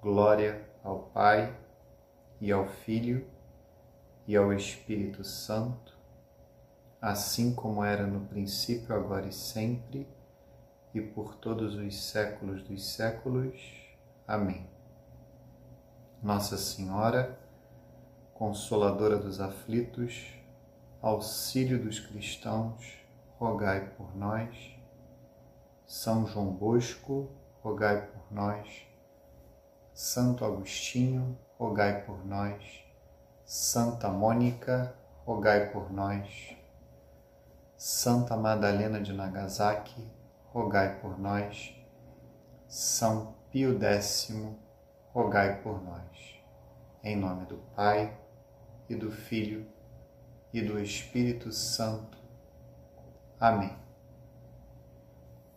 [0.00, 1.52] Glória ao Pai
[2.40, 3.28] e ao Filho
[4.28, 5.98] e ao Espírito Santo,
[7.02, 10.06] assim como era no princípio, agora e sempre,
[10.94, 13.60] e por todos os séculos dos séculos.
[14.24, 14.70] Amém.
[16.22, 17.36] Nossa Senhora,
[18.34, 20.32] Consoladora dos aflitos,
[21.02, 23.04] auxílio dos cristãos,
[23.36, 24.76] rogai por nós.
[25.84, 27.28] São João Bosco,
[27.60, 28.87] rogai por nós.
[30.00, 32.84] Santo Agostinho, rogai por nós.
[33.44, 34.94] Santa Mônica,
[35.26, 36.56] rogai por nós.
[37.76, 40.08] Santa Madalena de Nagasaki,
[40.52, 41.74] rogai por nós.
[42.68, 44.32] São Pio X,
[45.12, 46.40] rogai por nós.
[47.02, 48.16] Em nome do Pai,
[48.88, 49.66] e do Filho,
[50.54, 52.16] e do Espírito Santo.
[53.40, 53.76] Amém.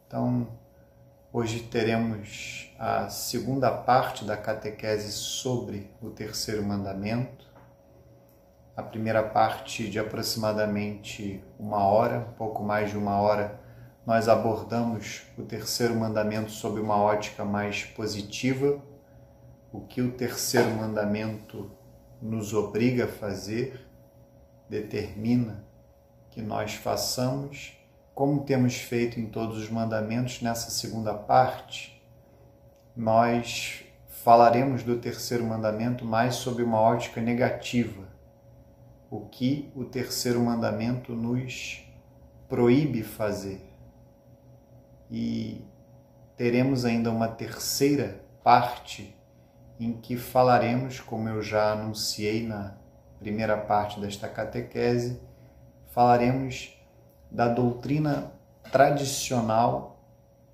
[0.07, 0.60] Então,
[1.33, 7.45] Hoje teremos a segunda parte da catequese sobre o terceiro mandamento.
[8.75, 13.57] A primeira parte, de aproximadamente uma hora, pouco mais de uma hora,
[14.05, 18.81] nós abordamos o terceiro mandamento sob uma ótica mais positiva,
[19.71, 21.71] o que o terceiro mandamento
[22.21, 23.87] nos obriga a fazer,
[24.67, 25.65] determina
[26.29, 27.80] que nós façamos
[28.21, 31.99] como temos feito em todos os mandamentos, nessa segunda parte,
[32.95, 38.03] nós falaremos do terceiro mandamento mais sob uma ótica negativa.
[39.09, 41.83] O que o terceiro mandamento nos
[42.47, 43.59] proíbe fazer.
[45.09, 45.65] E
[46.37, 49.17] teremos ainda uma terceira parte
[49.79, 52.75] em que falaremos, como eu já anunciei na
[53.17, 55.19] primeira parte desta catequese,
[55.87, 56.79] falaremos
[57.31, 58.33] da doutrina
[58.71, 60.03] tradicional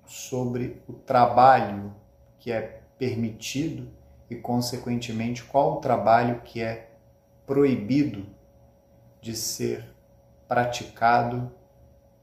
[0.06, 1.92] sobre o trabalho
[2.38, 3.88] que é permitido
[4.30, 6.90] e, consequentemente, qual o trabalho que é
[7.46, 8.26] proibido
[9.20, 9.84] de ser
[10.46, 11.50] praticado,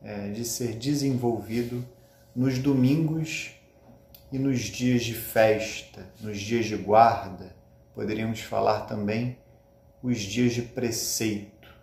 [0.01, 1.85] é, de ser desenvolvido
[2.35, 3.51] nos domingos
[4.31, 7.55] e nos dias de festa, nos dias de guarda,
[7.93, 9.37] poderíamos falar também
[10.01, 11.73] os dias de preceito.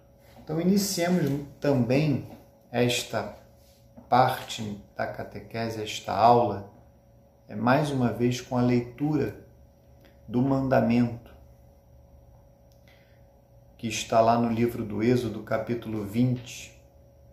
[0.43, 2.27] Então, iniciemos também
[2.72, 3.37] esta
[4.09, 6.72] parte da catequese, esta aula,
[7.47, 9.44] é mais uma vez com a leitura
[10.27, 11.31] do mandamento
[13.77, 16.72] que está lá no livro do Êxodo, capítulo 20,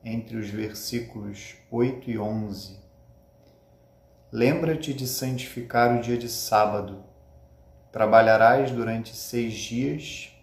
[0.03, 2.77] entre os versículos 8 e 11.
[4.29, 7.01] Lembra-te de santificar o dia de sábado.
[7.93, 10.35] Trabalharás durante seis dias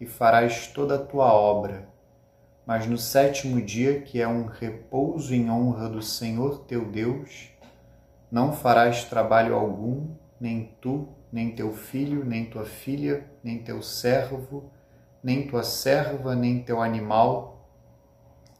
[0.00, 1.87] e farás toda a tua obra
[2.68, 7.48] mas no sétimo dia, que é um repouso em honra do Senhor teu Deus,
[8.30, 14.70] não farás trabalho algum, nem tu, nem teu filho, nem tua filha, nem teu servo,
[15.22, 17.72] nem tua serva, nem teu animal,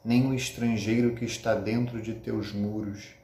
[0.03, 3.15] nem o estrangeiro que está dentro de teus muros.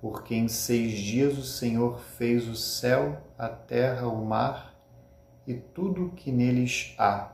[0.00, 4.74] Porque em seis dias o Senhor fez o céu, a terra, o mar
[5.46, 7.30] e tudo o que neles há,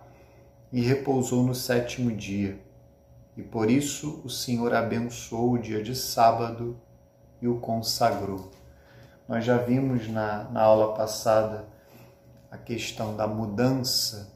[0.70, 2.60] e repousou no sétimo dia
[3.36, 6.78] e por isso o Senhor abençoou o dia de sábado
[7.40, 8.50] e o consagrou.
[9.28, 11.66] Nós já vimos na, na aula passada
[12.50, 14.32] a questão da mudança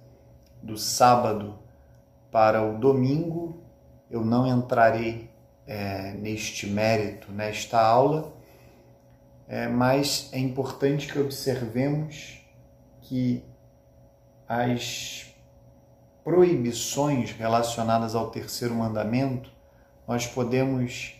[0.62, 1.58] do sábado
[2.30, 3.62] para o domingo.
[4.10, 5.30] Eu não entrarei
[5.66, 8.32] é, neste mérito nesta aula,
[9.48, 12.40] é, mas é importante que observemos
[13.02, 13.44] que
[14.48, 15.25] as
[16.26, 19.48] proibições relacionadas ao terceiro mandamento,
[20.08, 21.14] nós podemos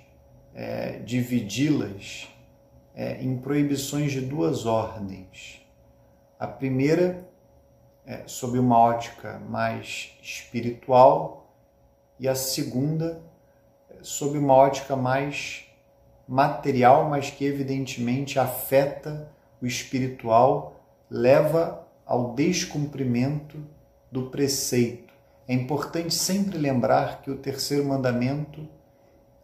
[0.52, 2.26] é, dividi-las
[2.92, 5.64] é, em proibições de duas ordens.
[6.40, 7.24] A primeira,
[8.04, 11.54] é, sob uma ótica mais espiritual,
[12.18, 13.22] e a segunda,
[13.88, 15.68] é, sob uma ótica mais
[16.26, 19.30] material, mas que evidentemente afeta
[19.62, 23.75] o espiritual, leva ao descumprimento
[24.10, 25.12] do preceito.
[25.48, 28.68] É importante sempre lembrar que o terceiro mandamento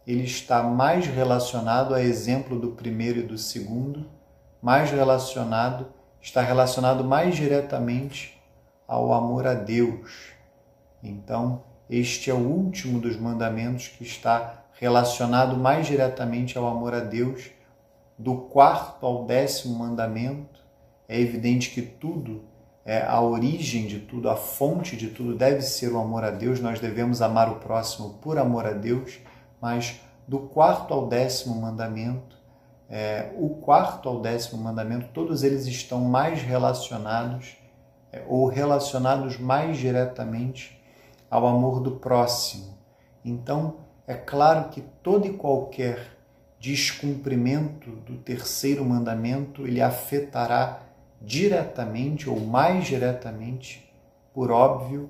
[0.05, 4.09] ele está mais relacionado a exemplo do primeiro e do segundo
[4.61, 5.87] mais relacionado,
[6.21, 8.41] está relacionado mais diretamente
[8.87, 10.31] ao amor a Deus.
[11.03, 17.01] Então, este é o último dos mandamentos que está relacionado mais diretamente ao amor a
[17.01, 17.51] Deus.
[18.17, 20.61] Do quarto ao décimo mandamento,
[21.09, 22.45] é evidente que tudo,
[22.85, 26.59] é, a origem de tudo, a fonte de tudo deve ser o amor a Deus.
[26.59, 29.19] Nós devemos amar o próximo por amor a Deus,
[29.61, 32.37] mas do quarto ao décimo mandamento,
[32.89, 37.55] é, o quarto ao décimo mandamento, todos eles estão mais relacionados
[38.11, 40.79] é, ou relacionados mais diretamente
[41.29, 42.77] ao amor do próximo.
[43.25, 46.13] Então, é claro que todo e qualquer
[46.59, 50.81] descumprimento do terceiro mandamento ele afetará
[51.23, 53.89] diretamente ou mais diretamente,
[54.33, 55.09] por óbvio,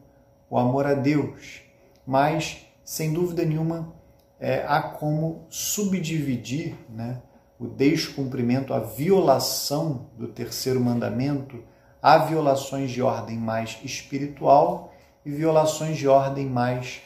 [0.50, 1.62] o amor a Deus.
[2.06, 3.92] Mas, sem dúvida nenhuma,
[4.40, 7.22] é, há como subdividir né,
[7.60, 11.64] o descumprimento, a violação do terceiro mandamento,
[12.02, 14.94] há violações de ordem mais espiritual
[15.26, 17.02] e violações de ordem mais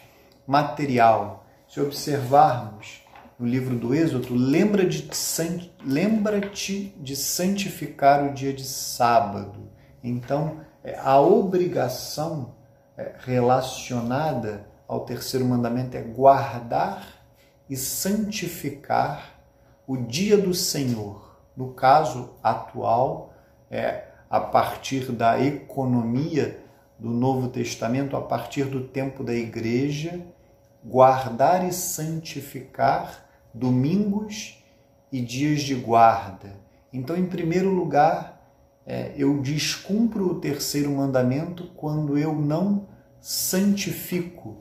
[0.46, 1.46] material.
[1.68, 3.04] Se observarmos
[3.40, 9.70] no livro do Êxodo, lembra-te de, lembra de santificar o dia de sábado.
[10.04, 12.56] Então, é, a obrigação
[12.98, 17.06] é, relacionada ao terceiro mandamento é guardar
[17.70, 19.40] e santificar
[19.86, 21.38] o dia do Senhor.
[21.56, 23.34] No caso atual,
[23.70, 26.60] é a partir da economia
[26.98, 30.22] do Novo Testamento, a partir do tempo da igreja,
[30.84, 33.27] guardar e santificar
[33.58, 34.64] domingos
[35.12, 36.56] e dias de guarda.
[36.94, 38.38] Então, em primeiro lugar,
[38.86, 42.88] é, eu descumpro o terceiro mandamento quando eu não
[43.20, 44.58] santifico,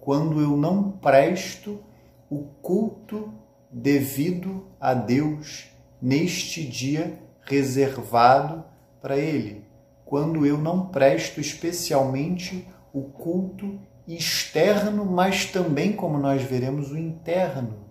[0.00, 1.82] quando eu não presto
[2.30, 3.32] o culto
[3.70, 5.66] devido a Deus
[6.00, 8.64] neste dia reservado
[9.00, 9.64] para Ele,
[10.04, 17.83] quando eu não presto especialmente o culto externo, mas também, como nós veremos, o interno,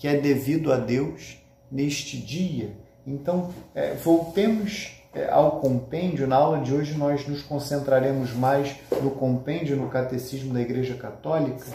[0.00, 1.36] que é devido a Deus
[1.70, 2.74] neste dia.
[3.06, 6.26] Então, é, voltemos é, ao compêndio.
[6.26, 11.66] Na aula de hoje, nós nos concentraremos mais no compêndio, no catecismo da Igreja Católica,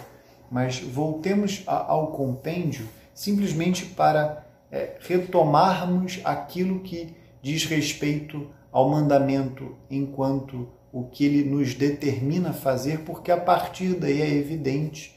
[0.49, 9.77] mas voltemos a, ao compêndio simplesmente para é, retomarmos aquilo que diz respeito ao mandamento
[9.87, 15.15] enquanto o que ele nos determina fazer, porque a partir daí é evidente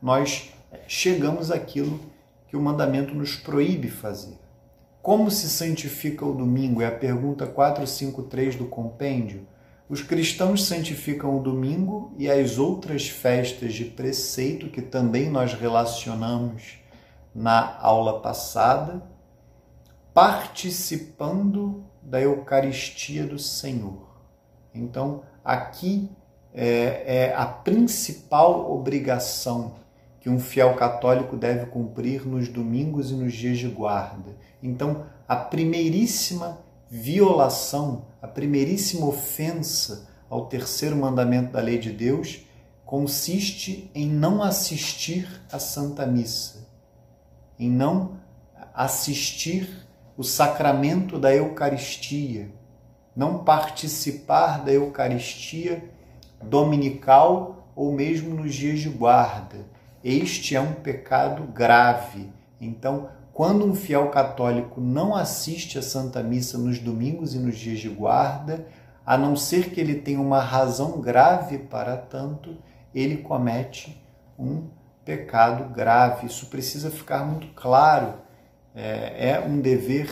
[0.00, 0.50] nós
[0.86, 2.15] chegamos àquilo que
[2.54, 4.38] o mandamento nos proíbe fazer.
[5.02, 6.82] Como se santifica o domingo?
[6.82, 9.46] É a pergunta 453 do compêndio.
[9.88, 16.78] Os cristãos santificam o domingo e as outras festas de preceito que também nós relacionamos
[17.32, 19.02] na aula passada,
[20.12, 24.08] participando da Eucaristia do Senhor.
[24.74, 26.10] Então, aqui
[26.52, 29.85] é, é a principal obrigação
[30.26, 34.36] que um fiel católico deve cumprir nos domingos e nos dias de guarda.
[34.60, 36.58] Então, a primeiríssima
[36.90, 42.40] violação, a primeiríssima ofensa ao terceiro mandamento da lei de Deus
[42.84, 46.66] consiste em não assistir à Santa Missa,
[47.56, 48.18] em não
[48.74, 49.86] assistir
[50.16, 52.50] o sacramento da Eucaristia,
[53.14, 55.88] não participar da Eucaristia
[56.42, 59.75] dominical ou mesmo nos dias de guarda
[60.08, 62.32] este é um pecado grave.
[62.60, 67.80] Então, quando um fiel católico não assiste à Santa Missa nos domingos e nos dias
[67.80, 68.68] de guarda,
[69.04, 72.56] a não ser que ele tenha uma razão grave para tanto,
[72.94, 74.00] ele comete
[74.38, 74.68] um
[75.04, 76.26] pecado grave.
[76.26, 78.14] Isso precisa ficar muito claro.
[78.76, 80.08] É, é um dever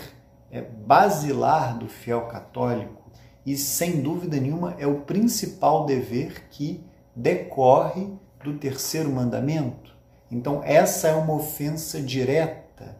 [0.50, 3.00] é, basilar do fiel católico
[3.46, 6.84] e, sem dúvida nenhuma, é o principal dever que
[7.14, 8.08] decorre
[8.44, 9.83] do terceiro mandamento.
[10.30, 12.96] Então, essa é uma ofensa direta.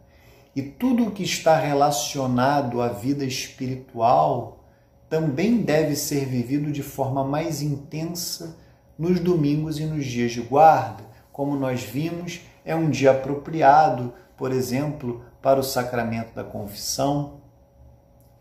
[0.55, 4.63] E tudo o que está relacionado à vida espiritual
[5.09, 8.57] também deve ser vivido de forma mais intensa
[8.97, 11.03] nos domingos e nos dias de guarda.
[11.31, 17.41] Como nós vimos, é um dia apropriado, por exemplo, para o sacramento da confissão,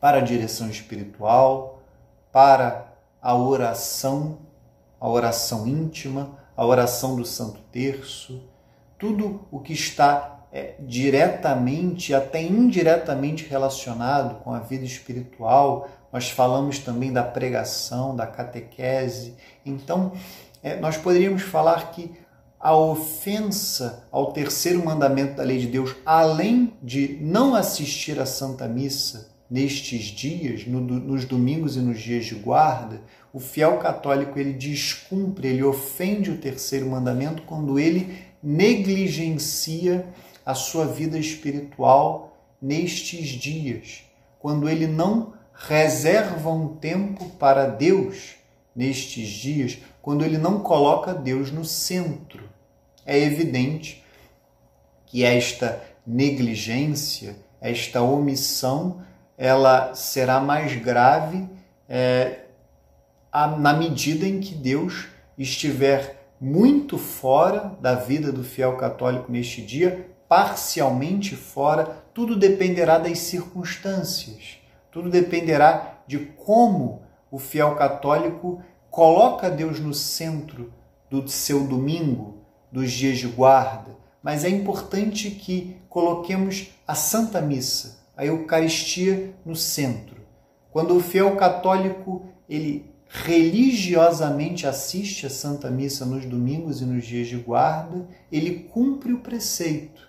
[0.00, 1.82] para a direção espiritual,
[2.32, 4.38] para a oração,
[5.00, 8.42] a oração íntima, a oração do Santo Terço,
[9.04, 15.90] tudo o que está é, diretamente, até indiretamente relacionado com a vida espiritual.
[16.10, 19.34] Nós falamos também da pregação, da catequese.
[19.66, 20.12] Então,
[20.62, 22.12] é, nós poderíamos falar que
[22.58, 28.66] a ofensa ao terceiro mandamento da lei de Deus, além de não assistir à Santa
[28.66, 33.02] Missa nestes dias, no, nos domingos e nos dias de guarda,
[33.34, 40.06] o fiel católico ele descumpre, ele ofende o terceiro mandamento quando ele negligencia
[40.44, 44.04] a sua vida espiritual nestes dias,
[44.38, 48.34] quando ele não reserva um tempo para Deus
[48.76, 52.42] nestes dias, quando ele não coloca Deus no centro.
[53.06, 54.04] É evidente
[55.06, 59.02] que esta negligência, esta omissão,
[59.38, 61.48] ela será mais grave
[61.88, 62.40] é,
[63.58, 65.06] na medida em que Deus
[65.38, 73.18] estiver muito fora da vida do fiel católico neste dia, parcialmente fora, tudo dependerá das
[73.20, 74.58] circunstâncias,
[74.92, 80.70] tudo dependerá de como o fiel católico coloca Deus no centro
[81.08, 82.36] do seu domingo,
[82.70, 83.96] dos dias de guarda.
[84.22, 90.20] Mas é importante que coloquemos a Santa Missa, a Eucaristia no centro.
[90.70, 97.28] Quando o fiel católico ele religiosamente assiste a Santa Missa nos domingos e nos dias
[97.28, 100.02] de guarda, ele cumpre o preceito.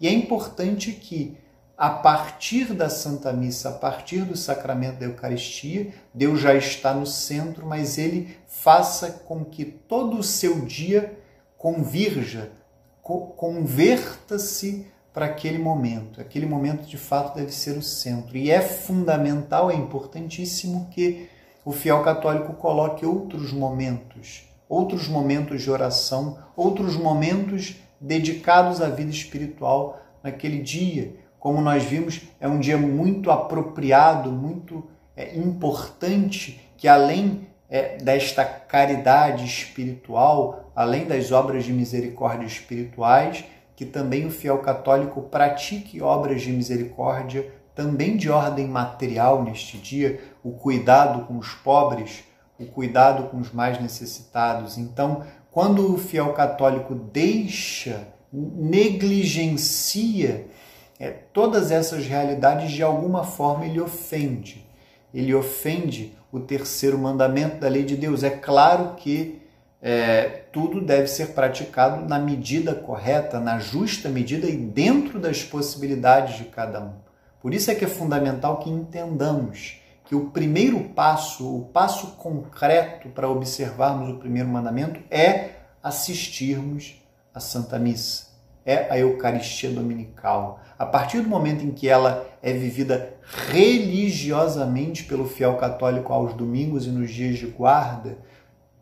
[0.00, 1.36] E é importante que,
[1.76, 7.04] a partir da Santa Missa, a partir do sacramento da Eucaristia, Deus já está no
[7.04, 11.18] centro, mas ele faça com que todo o seu dia
[11.58, 12.52] convirja,
[13.02, 16.20] converta-se para aquele momento.
[16.20, 18.36] Aquele momento de fato deve ser o centro.
[18.36, 21.28] E é fundamental, é importantíssimo que
[21.64, 29.10] o fiel católico coloque outros momentos, outros momentos de oração, outros momentos dedicados à vida
[29.10, 31.14] espiritual naquele dia.
[31.38, 34.84] Como nós vimos, é um dia muito apropriado, muito
[35.16, 43.86] é, importante, que além é, desta caridade espiritual, além das obras de misericórdia espirituais, que
[43.86, 50.52] também o fiel católico pratique obras de misericórdia, também de ordem material neste dia, o
[50.52, 52.24] cuidado com os pobres,
[52.58, 54.78] o cuidado com os mais necessitados.
[54.78, 60.46] Então, quando o fiel católico deixa, negligencia
[60.98, 64.64] é, todas essas realidades, de alguma forma ele ofende.
[65.12, 68.22] Ele ofende o terceiro mandamento da lei de Deus.
[68.22, 69.42] É claro que
[69.82, 76.36] é, tudo deve ser praticado na medida correta, na justa medida e dentro das possibilidades
[76.36, 76.92] de cada um.
[77.42, 83.08] Por isso é que é fundamental que entendamos que o primeiro passo, o passo concreto
[83.08, 87.02] para observarmos o primeiro mandamento é assistirmos
[87.34, 88.26] à Santa Missa,
[88.64, 90.60] é a Eucaristia Dominical.
[90.78, 93.14] A partir do momento em que ela é vivida
[93.48, 98.18] religiosamente pelo fiel católico aos domingos e nos dias de guarda,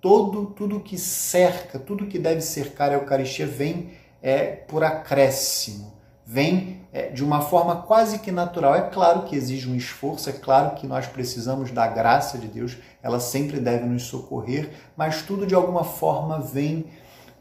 [0.02, 5.99] todo tudo que cerca, tudo que deve cercar a Eucaristia vem é, por acréscimo,
[6.30, 8.76] vem é, de uma forma quase que natural.
[8.76, 12.76] É claro que exige um esforço, é claro que nós precisamos da graça de Deus,
[13.02, 16.86] ela sempre deve nos socorrer, mas tudo de alguma forma vem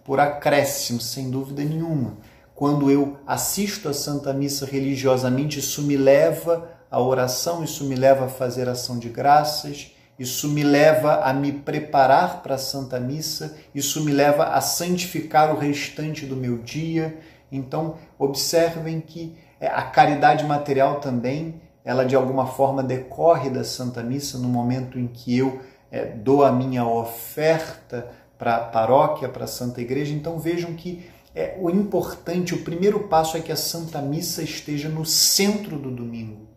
[0.03, 2.17] por acréscimo, sem dúvida nenhuma.
[2.55, 8.25] Quando eu assisto a Santa Missa religiosamente, isso me leva à oração, isso me leva
[8.25, 13.55] a fazer ação de graças isso me leva a me preparar para a Santa Missa,
[13.73, 17.17] isso me leva a santificar o restante do meu dia.
[17.51, 24.03] Então, observem que é, a caridade material também, ela de alguma forma decorre da Santa
[24.03, 25.59] Missa no momento em que eu
[25.91, 30.13] é, dou a minha oferta para a paróquia, para a Santa Igreja.
[30.13, 34.89] Então, vejam que é, o importante, o primeiro passo é que a Santa Missa esteja
[34.89, 36.47] no centro do domingo,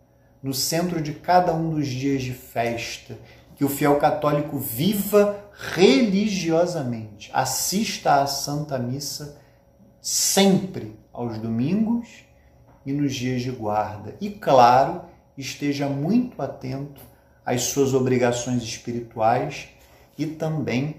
[0.41, 3.17] no centro de cada um dos dias de festa
[3.55, 9.37] que o fiel católico viva religiosamente, assista à Santa Missa
[10.03, 12.25] sempre aos domingos
[12.85, 14.17] e nos dias de guarda.
[14.19, 15.05] E, claro,
[15.37, 17.01] esteja muito atento
[17.45, 19.69] às suas obrigações espirituais
[20.17, 20.97] e também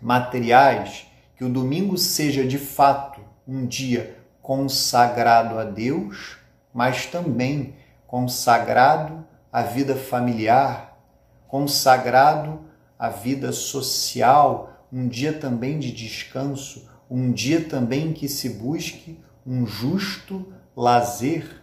[0.00, 6.38] materiais, que o domingo seja de fato um dia consagrado a Deus,
[6.72, 7.74] mas também
[8.06, 10.96] consagrado à vida familiar,
[11.48, 12.60] consagrado
[12.96, 19.64] à vida social, um dia também de descanso, um dia também que se busque um
[19.64, 21.62] justo lazer,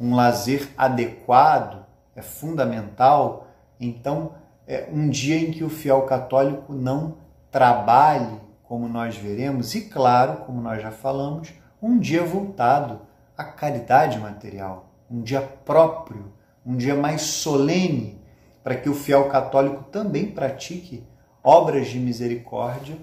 [0.00, 3.46] um lazer adequado, é fundamental.
[3.78, 4.32] Então,
[4.66, 7.18] é um dia em que o fiel católico não
[7.52, 13.00] trabalhe, como nós veremos, e claro, como nós já falamos, um dia voltado
[13.38, 16.32] à caridade material, um dia próprio,
[16.66, 18.20] um dia mais solene
[18.64, 21.06] para que o fiel católico também pratique
[21.44, 22.98] obras de misericórdia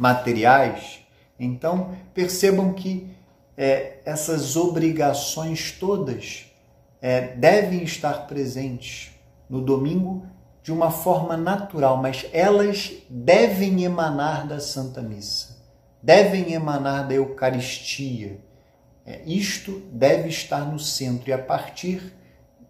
[0.00, 1.00] materiais.
[1.38, 3.14] Então, percebam que
[3.54, 6.46] é, essas obrigações todas
[7.02, 9.10] é, devem estar presentes
[9.48, 10.26] no domingo
[10.62, 15.58] de uma forma natural, mas elas devem emanar da Santa Missa,
[16.02, 18.38] devem emanar da Eucaristia.
[19.04, 22.14] É, isto deve estar no centro e a partir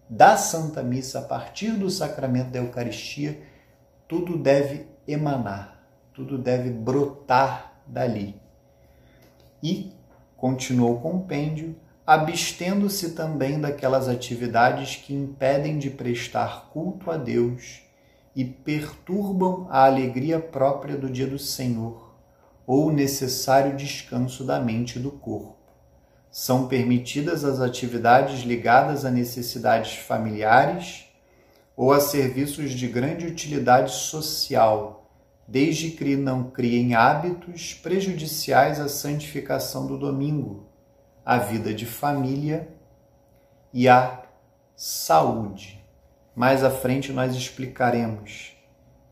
[0.09, 3.41] da Santa Missa, a partir do sacramento da Eucaristia,
[4.05, 5.80] tudo deve emanar,
[6.13, 8.35] tudo deve brotar dali.
[9.61, 9.91] E,
[10.35, 11.75] continuou o compêndio,
[12.05, 17.81] abstendo-se também daquelas atividades que impedem de prestar culto a Deus
[18.35, 22.11] e perturbam a alegria própria do dia do Senhor
[22.65, 25.57] ou o necessário descanso da mente e do corpo.
[26.31, 31.05] São permitidas as atividades ligadas a necessidades familiares
[31.75, 35.00] ou a serviços de grande utilidade social,
[35.47, 40.67] desde que não criem hábitos prejudiciais à santificação do domingo,
[41.25, 42.69] à vida de família
[43.73, 44.23] e à
[44.75, 45.83] saúde.
[46.35, 48.55] Mais à frente nós explicaremos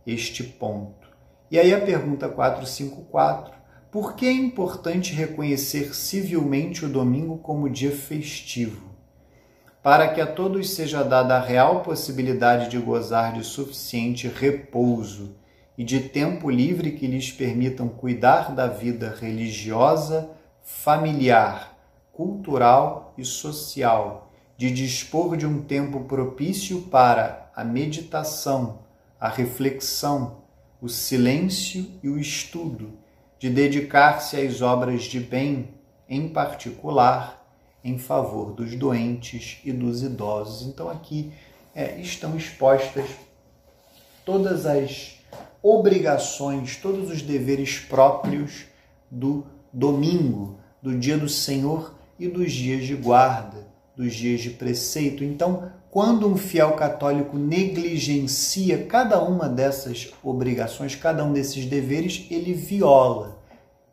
[0.05, 1.09] este ponto.
[1.51, 3.59] E aí a pergunta 454
[3.91, 8.87] por que é importante reconhecer civilmente o domingo como dia festivo?
[9.81, 15.38] Para que a todos seja dada a real possibilidade de gozar de suficiente repouso
[15.79, 20.29] e de tempo livre que lhes permitam cuidar da vida religiosa,
[20.61, 21.73] familiar,
[22.11, 28.79] cultural e social, de dispor de um tempo propício para a meditação,
[29.17, 30.41] a reflexão,
[30.81, 32.99] o silêncio e o estudo
[33.39, 35.69] de dedicar-se às obras de bem,
[36.09, 37.41] em particular
[37.81, 40.67] em favor dos doentes e dos idosos.
[40.67, 41.31] Então, aqui
[41.73, 43.09] é, estão expostas
[44.25, 45.18] todas as
[45.61, 48.65] obrigações, todos os deveres próprios
[49.09, 55.23] do domingo, do dia do Senhor e dos dias de guarda, dos dias de preceito.
[55.23, 62.53] Então, quando um fiel católico negligencia cada uma dessas obrigações, cada um desses deveres, ele
[62.53, 63.37] viola.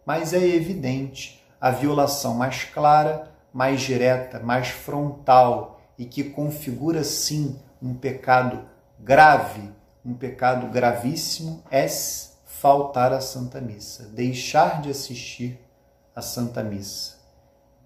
[0.04, 7.56] Mas é evidente a violação mais clara, mais direta, mais frontal e que configura sim
[7.82, 8.62] um pecado
[9.00, 9.62] grave,
[10.06, 11.86] um pecado gravíssimo, é
[12.44, 15.58] faltar à Santa Missa, deixar de assistir
[16.14, 17.16] à Santa Missa.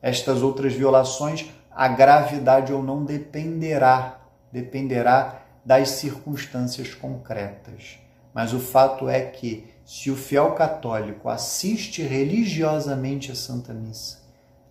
[0.03, 4.21] Estas outras violações a gravidade ou não dependerá,
[4.53, 7.99] dependerá das circunstâncias concretas.
[8.35, 14.19] Mas o fato é que, se o fiel católico assiste religiosamente a Santa Missa,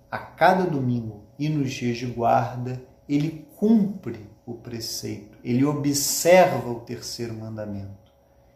[0.09, 6.79] a cada domingo e nos dias de guarda, ele cumpre o preceito, ele observa o
[6.81, 8.09] terceiro mandamento.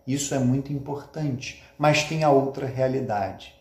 [0.06, 3.56] Isso é muito importante, mas tem a outra realidade.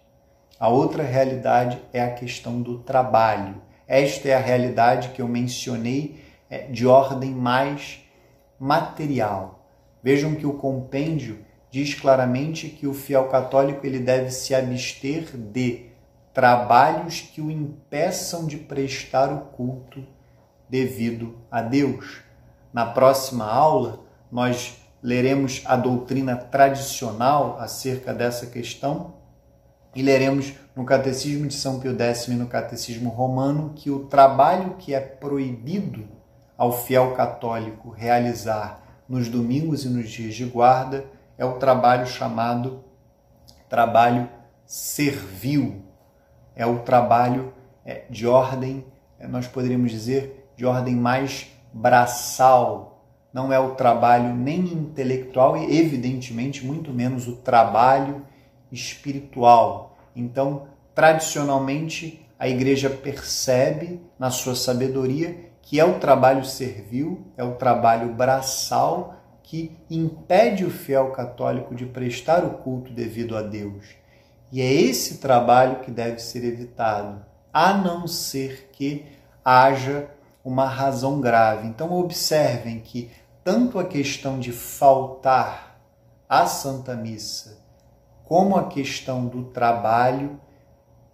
[0.58, 6.24] A outra realidade é a questão do trabalho esta é a realidade que eu mencionei
[6.48, 8.00] é, de ordem mais
[8.58, 9.68] material.
[10.02, 15.90] Vejam que o compêndio diz claramente que o fiel católico ele deve se abster de
[16.32, 20.02] trabalhos que o impeçam de prestar o culto
[20.70, 22.22] devido a Deus.
[22.72, 29.14] Na próxima aula, nós leremos a doutrina tradicional acerca dessa questão
[29.94, 34.76] e leremos no Catecismo de São Pio X e no Catecismo Romano que o trabalho
[34.78, 36.08] que é proibido
[36.56, 41.04] ao fiel católico realizar nos domingos e nos dias de guarda
[41.37, 42.85] é o trabalho chamado
[43.68, 44.28] trabalho
[44.64, 45.82] servil.
[46.54, 47.52] É o trabalho
[47.85, 48.87] é, de ordem,
[49.18, 53.04] é, nós poderíamos dizer, de ordem mais braçal.
[53.32, 58.24] Não é o trabalho nem intelectual e, evidentemente, muito menos o trabalho
[58.70, 59.96] espiritual.
[60.14, 67.54] Então, tradicionalmente, a igreja percebe na sua sabedoria que é o trabalho servil, é o
[67.54, 73.85] trabalho braçal que impede o fiel católico de prestar o culto devido a Deus.
[74.50, 79.06] E é esse trabalho que deve ser evitado, a não ser que
[79.44, 80.08] haja
[80.44, 81.66] uma razão grave.
[81.68, 83.11] Então, observem que
[83.44, 85.78] tanto a questão de faltar
[86.28, 87.62] à Santa Missa
[88.24, 90.40] como a questão do trabalho,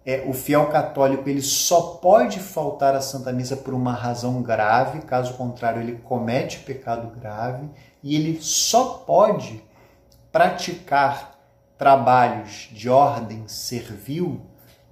[0.05, 5.01] é, o fiel católico ele só pode faltar à Santa Missa por uma razão grave,
[5.01, 7.69] caso contrário ele comete pecado grave,
[8.01, 9.61] e ele só pode
[10.31, 11.37] praticar
[11.77, 14.41] trabalhos de ordem servil,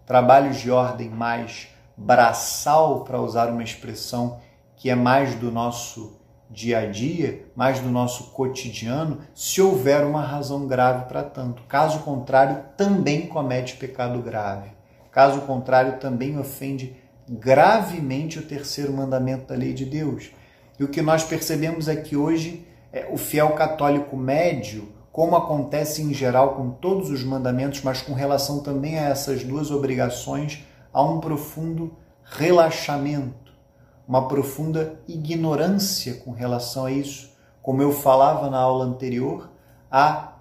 [0.06, 4.40] trabalhos de ordem mais braçal, para usar uma expressão
[4.76, 6.16] que é mais do nosso
[6.50, 11.64] dia a dia, mais do nosso cotidiano, se houver uma razão grave para tanto.
[11.64, 14.70] Caso contrário, também comete pecado grave.
[15.12, 16.96] Caso contrário, também ofende
[17.28, 20.32] gravemente o terceiro mandamento da lei de Deus.
[20.80, 26.02] E o que nós percebemos é que hoje é, o fiel católico médio, como acontece
[26.02, 31.04] em geral com todos os mandamentos, mas com relação também a essas duas obrigações, há
[31.04, 33.54] um profundo relaxamento,
[34.08, 37.30] uma profunda ignorância com relação a isso.
[37.62, 39.50] Como eu falava na aula anterior,
[39.92, 40.34] há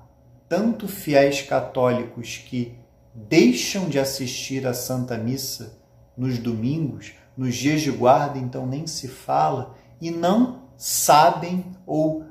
[0.49, 2.79] tanto fiéis católicos que
[3.15, 5.79] deixam de assistir à Santa Missa
[6.17, 12.25] nos domingos, nos dias de guarda, então nem se fala, e não sabem ou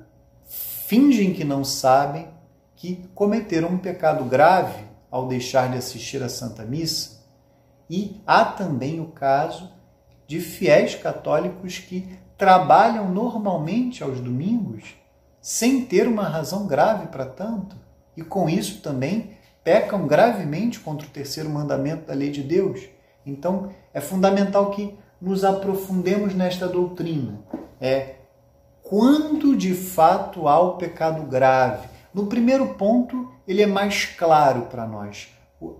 [0.45, 2.28] fingem que não sabem
[2.75, 7.14] que cometeram um pecado grave ao deixar de assistir à Santa Missa.
[7.89, 9.71] E há também o caso
[10.28, 14.95] de fiéis católicos que trabalham normalmente aos domingos
[15.39, 17.76] sem ter uma razão grave para tanto,
[18.17, 22.82] e com isso também pecam gravemente contra o terceiro mandamento da lei de Deus.
[23.26, 27.39] Então, é fundamental que nos aprofundemos nesta doutrina.
[27.80, 28.15] É
[28.82, 31.88] quando de fato há o pecado grave.
[32.13, 35.35] No primeiro ponto, ele é mais claro para nós.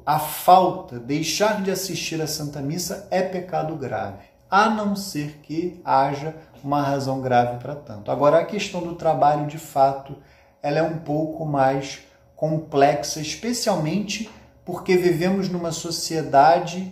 [0.06, 5.82] A falta, deixar de assistir à Santa Missa é pecado grave, a não ser que
[5.84, 8.12] haja uma razão grave para tanto.
[8.12, 10.16] Agora, a questão do trabalho, de fato,
[10.62, 12.00] ela é um pouco mais
[12.36, 14.30] complexa, especialmente
[14.64, 16.92] porque vivemos numa sociedade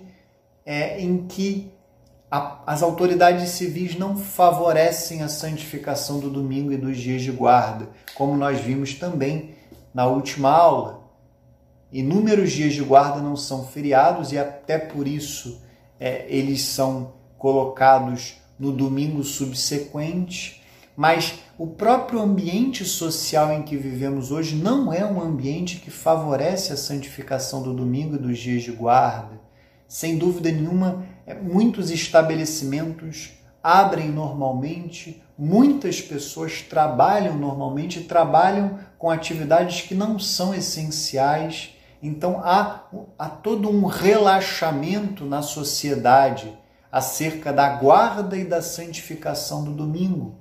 [0.65, 1.73] é, em que
[2.29, 7.89] a, as autoridades civis não favorecem a santificação do domingo e dos dias de guarda,
[8.15, 9.55] como nós vimos também
[9.93, 11.02] na última aula.
[11.93, 15.61] Inúmeros dias de guarda não são feriados e até por isso
[15.99, 20.63] é, eles são colocados no domingo subsequente
[20.95, 26.71] mas o próprio ambiente social em que vivemos hoje não é um ambiente que favorece
[26.71, 29.41] a santificação do domingo e dos dias de guarda.
[29.87, 39.81] Sem dúvida nenhuma, é, muitos estabelecimentos abrem normalmente, muitas pessoas trabalham normalmente, trabalham com atividades
[39.81, 41.75] que não são essenciais.
[42.03, 42.83] Então há,
[43.17, 46.53] há todo um relaxamento na sociedade
[46.91, 50.35] acerca da guarda e da santificação do domingo.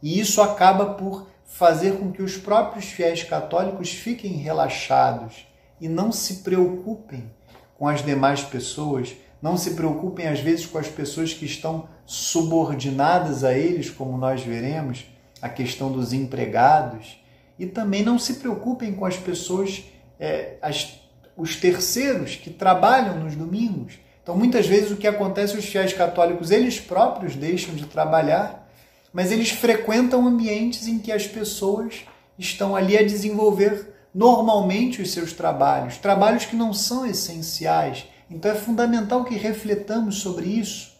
[0.00, 5.44] E isso acaba por fazer com que os próprios fiéis católicos fiquem relaxados
[5.80, 7.28] e não se preocupem
[7.76, 13.42] com as demais pessoas, não se preocupem às vezes com as pessoas que estão subordinadas
[13.42, 15.04] a eles, como nós veremos,
[15.42, 17.20] a questão dos empregados,
[17.58, 19.84] e também não se preocupem com as pessoas,
[20.18, 20.97] é, as,
[21.38, 23.94] os terceiros que trabalham nos domingos.
[24.22, 28.68] Então, muitas vezes o que acontece, os fiéis católicos, eles próprios deixam de trabalhar
[29.12, 32.04] mas eles frequentam ambientes em que as pessoas
[32.38, 38.06] estão ali a desenvolver normalmente os seus trabalhos, trabalhos que não são essenciais.
[38.30, 40.96] Então é fundamental que refletamos sobre isso,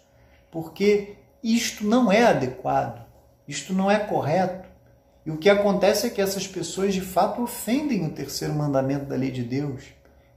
[0.50, 3.04] porque isto não é adequado,
[3.46, 4.66] isto não é correto.
[5.26, 9.16] E o que acontece é que essas pessoas de fato ofendem o terceiro mandamento da
[9.16, 9.84] lei de Deus.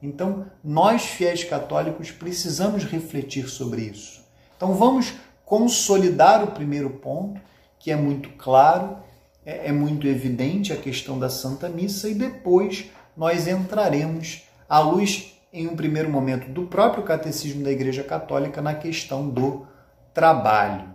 [0.01, 4.23] Então, nós fiéis católicos precisamos refletir sobre isso.
[4.57, 5.13] Então, vamos
[5.45, 7.39] consolidar o primeiro ponto
[7.77, 8.97] que é muito claro,
[9.45, 12.85] é, é muito evidente a questão da Santa Missa, e depois
[13.17, 18.75] nós entraremos à luz, em um primeiro momento, do próprio Catecismo da Igreja Católica na
[18.75, 19.65] questão do
[20.13, 20.89] trabalho.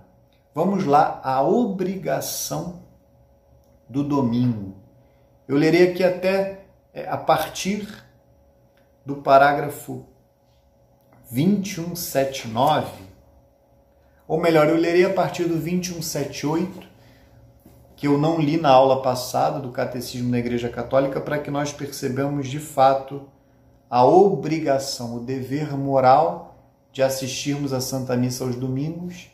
[0.54, 2.82] Vamos lá, a obrigação
[3.88, 4.76] do domingo.
[5.46, 8.05] Eu lerei aqui até é, a partir
[9.06, 10.04] do parágrafo
[11.30, 13.06] 2179
[14.28, 16.88] ou melhor, eu lerei a partir do 2178,
[17.94, 21.72] que eu não li na aula passada do Catecismo da Igreja Católica, para que nós
[21.72, 23.22] percebamos de fato
[23.88, 26.56] a obrigação, o dever moral
[26.92, 29.28] de assistirmos à Santa Missa aos domingos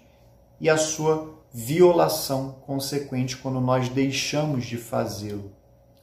[0.60, 5.50] e a sua violação consequente quando nós deixamos de fazê-lo.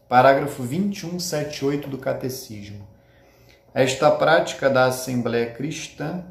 [0.07, 2.88] Parágrafo 2178 do Catecismo.
[3.73, 6.23] Esta prática da Assembleia Cristã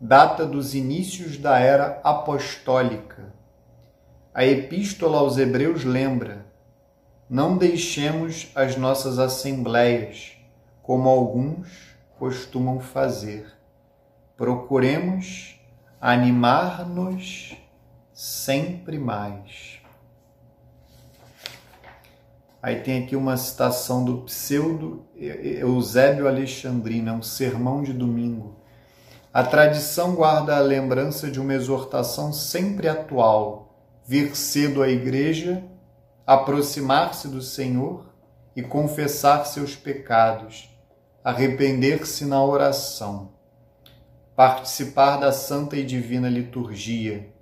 [0.00, 3.32] data dos inícios da era apostólica.
[4.34, 6.46] A Epístola aos Hebreus lembra:
[7.30, 10.36] não deixemos as nossas assembleias,
[10.82, 13.46] como alguns costumam fazer.
[14.36, 15.60] Procuremos
[16.00, 17.56] animar-nos
[18.12, 19.67] sempre mais.
[22.60, 28.56] Aí tem aqui uma citação do pseudo Eusébio Alexandrino, um sermão de domingo.
[29.32, 35.62] A tradição guarda a lembrança de uma exortação sempre atual: vir cedo à igreja,
[36.26, 38.12] aproximar-se do Senhor
[38.56, 40.68] e confessar seus pecados,
[41.22, 43.30] arrepender-se na oração,
[44.34, 47.32] participar da santa e divina liturgia,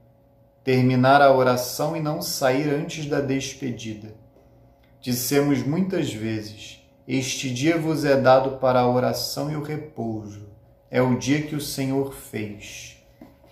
[0.62, 4.25] terminar a oração e não sair antes da despedida.
[5.06, 10.48] Dissemos muitas vezes: Este dia vos é dado para a oração e o repouso.
[10.90, 12.96] É o dia que o Senhor fez.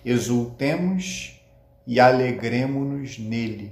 [0.03, 1.41] Exultemos
[1.87, 3.71] e alegremo-nos nele.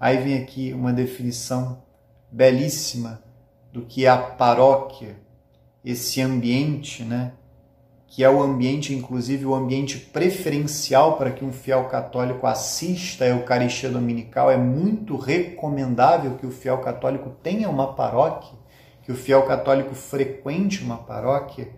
[0.00, 1.84] Aí vem aqui uma definição
[2.32, 3.22] belíssima
[3.72, 5.14] do que é a paróquia,
[5.84, 7.30] esse ambiente, né?
[8.10, 13.28] Que é o ambiente, inclusive o ambiente preferencial para que um fiel católico assista a
[13.28, 14.50] Eucaristia Dominical.
[14.50, 18.58] É muito recomendável que o fiel católico tenha uma paróquia,
[19.02, 21.68] que o fiel católico frequente uma paróquia.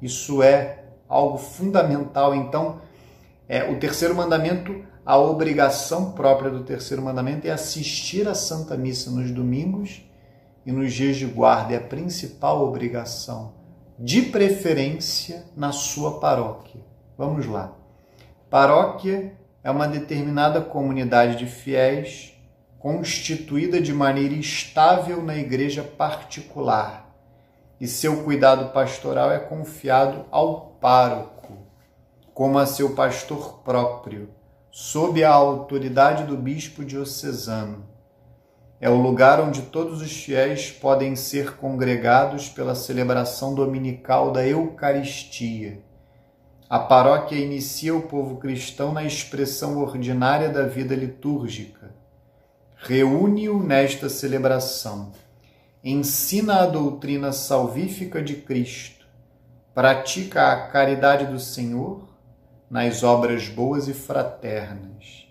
[0.00, 2.34] Isso é algo fundamental.
[2.34, 2.82] Então,
[3.48, 9.10] é, o terceiro mandamento, a obrigação própria do terceiro mandamento é assistir à Santa Missa
[9.10, 10.02] nos domingos
[10.66, 11.72] e nos dias de guarda.
[11.72, 13.57] É a principal obrigação
[13.98, 16.80] de preferência na sua paróquia.
[17.16, 17.72] Vamos lá.
[18.48, 19.32] Paróquia
[19.64, 22.32] é uma determinada comunidade de fiéis
[22.78, 27.12] constituída de maneira estável na igreja particular
[27.80, 31.58] e seu cuidado pastoral é confiado ao pároco,
[32.32, 34.30] como a seu pastor próprio,
[34.70, 37.97] sob a autoridade do bispo diocesano
[38.80, 45.82] é o lugar onde todos os fiéis podem ser congregados pela celebração dominical da Eucaristia.
[46.70, 51.90] A paróquia inicia o povo cristão na expressão ordinária da vida litúrgica.
[52.76, 55.10] Reúne-o nesta celebração.
[55.82, 59.06] Ensina a doutrina salvífica de Cristo.
[59.74, 62.06] Pratica a caridade do Senhor
[62.70, 65.26] nas obras boas e fraternas.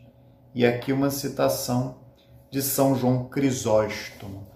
[0.56, 2.07] E aqui uma citação
[2.50, 4.48] de São João Crisóstomo.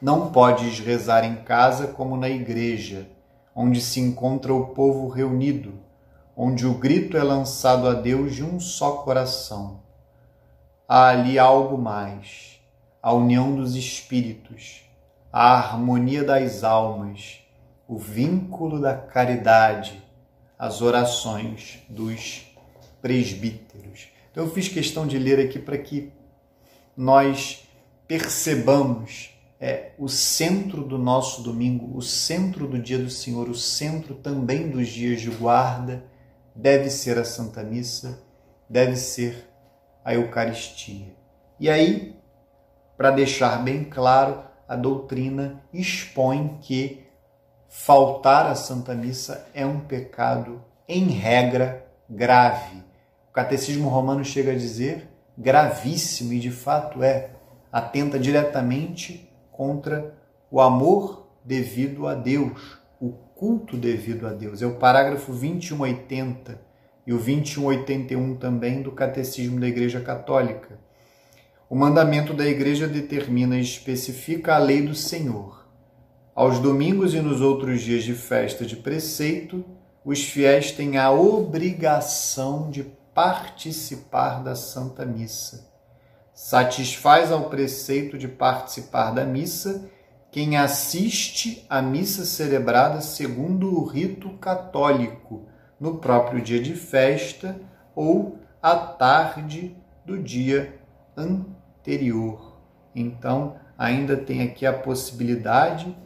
[0.00, 3.08] Não podes rezar em casa como na igreja,
[3.54, 5.74] onde se encontra o povo reunido,
[6.36, 9.82] onde o grito é lançado a Deus de um só coração.
[10.88, 12.60] Há ali algo mais,
[13.02, 14.82] a união dos espíritos,
[15.32, 17.40] a harmonia das almas,
[17.88, 20.00] o vínculo da caridade,
[20.56, 22.54] as orações dos
[23.02, 24.08] presbíteros.
[24.30, 26.12] Então eu fiz questão de ler aqui para que
[27.00, 27.66] nós
[28.06, 34.14] percebamos é, o centro do nosso domingo, o centro do dia do Senhor, o centro
[34.14, 36.04] também dos dias de guarda,
[36.54, 38.22] deve ser a Santa Missa,
[38.68, 39.48] deve ser
[40.04, 41.16] a Eucaristia.
[41.58, 42.20] E aí,
[42.98, 47.06] para deixar bem claro, a doutrina expõe que
[47.66, 52.76] faltar à Santa Missa é um pecado, em regra, grave.
[53.30, 55.09] O Catecismo Romano chega a dizer
[55.40, 57.30] gravíssimo e de fato é,
[57.72, 60.14] atenta diretamente contra
[60.50, 64.60] o amor devido a Deus, o culto devido a Deus.
[64.60, 66.60] É o parágrafo 2180
[67.06, 70.78] e o 2181 também do Catecismo da Igreja Católica.
[71.70, 75.66] O mandamento da Igreja determina e especifica a lei do Senhor.
[76.34, 79.64] Aos domingos e nos outros dias de festa de preceito,
[80.04, 85.68] os fiéis têm a obrigação de participar da Santa Missa.
[86.32, 89.88] Satisfaz ao preceito de participar da missa
[90.30, 95.46] quem assiste à missa celebrada segundo o rito católico,
[95.78, 97.60] no próprio dia de festa
[97.94, 100.78] ou à tarde do dia
[101.16, 102.58] anterior.
[102.94, 105.96] Então, ainda tem aqui a possibilidade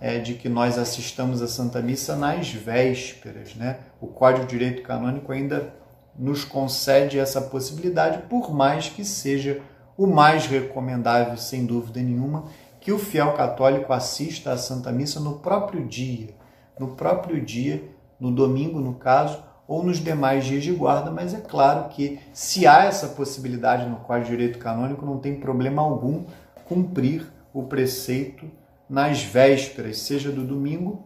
[0.00, 3.54] é, de que nós assistamos à Santa Missa nas vésperas.
[3.54, 3.80] Né?
[4.00, 5.74] O Código de Direito Canônico ainda
[6.18, 9.60] nos concede essa possibilidade, por mais que seja
[9.96, 12.44] o mais recomendável, sem dúvida nenhuma,
[12.80, 16.34] que o fiel católico assista à Santa Missa no próprio dia,
[16.78, 17.82] no próprio dia,
[18.20, 22.66] no domingo, no caso, ou nos demais dias de guarda, mas é claro que se
[22.66, 26.24] há essa possibilidade no Código de Direito Canônico, não tem problema algum
[26.66, 28.50] cumprir o preceito
[28.88, 31.04] nas vésperas, seja do domingo,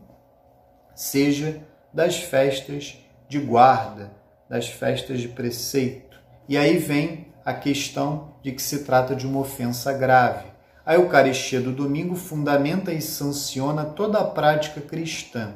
[0.95, 4.11] seja das festas de guarda,
[4.49, 6.19] das festas de preceito.
[6.49, 10.47] E aí vem a questão de que se trata de uma ofensa grave.
[10.85, 15.55] A Eucaristia do domingo fundamenta e sanciona toda a prática cristã.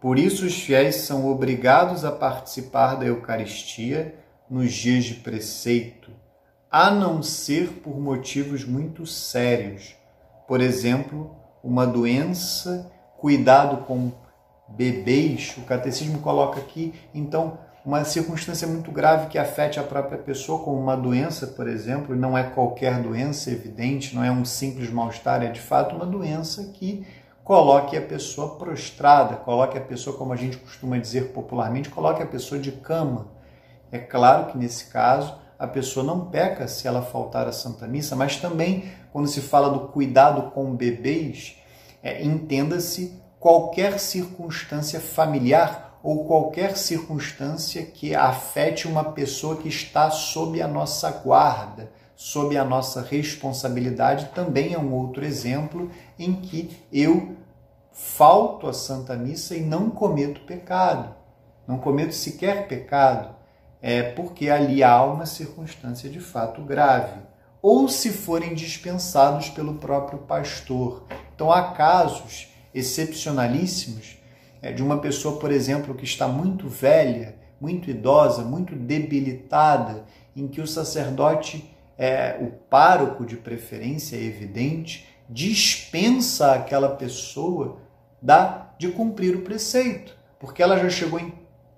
[0.00, 4.14] Por isso, os fiéis são obrigados a participar da Eucaristia
[4.48, 6.12] nos dias de preceito,
[6.70, 9.96] a não ser por motivos muito sérios.
[10.46, 14.12] Por exemplo, uma doença, cuidado com
[14.68, 15.54] bebês.
[15.58, 20.78] O catecismo coloca aqui, então, uma circunstância muito grave que afete a própria pessoa, como
[20.78, 25.50] uma doença, por exemplo, não é qualquer doença evidente, não é um simples mal-estar, é
[25.50, 27.06] de fato uma doença que
[27.42, 32.26] coloque a pessoa prostrada, coloque a pessoa, como a gente costuma dizer popularmente, coloque a
[32.26, 33.28] pessoa de cama.
[33.90, 38.14] É claro que nesse caso a pessoa não peca se ela faltar à Santa Missa,
[38.14, 41.56] mas também quando se fala do cuidado com bebês,
[42.02, 50.60] é, entenda-se qualquer circunstância familiar ou qualquer circunstância que afete uma pessoa que está sob
[50.62, 57.36] a nossa guarda, sob a nossa responsabilidade, também é um outro exemplo em que eu
[57.92, 61.14] falto à Santa Missa e não cometo pecado,
[61.66, 63.34] não cometo sequer pecado,
[63.80, 67.20] é porque ali há uma circunstância de fato grave,
[67.60, 71.04] ou se forem dispensados pelo próprio pastor.
[71.34, 74.17] Então há casos excepcionalíssimos
[74.72, 80.60] de uma pessoa, por exemplo, que está muito velha, muito idosa, muito debilitada, em que
[80.60, 87.78] o sacerdote, é, o pároco de preferência, é evidente, dispensa aquela pessoa
[88.20, 91.32] da, de cumprir o preceito, porque ela já chegou em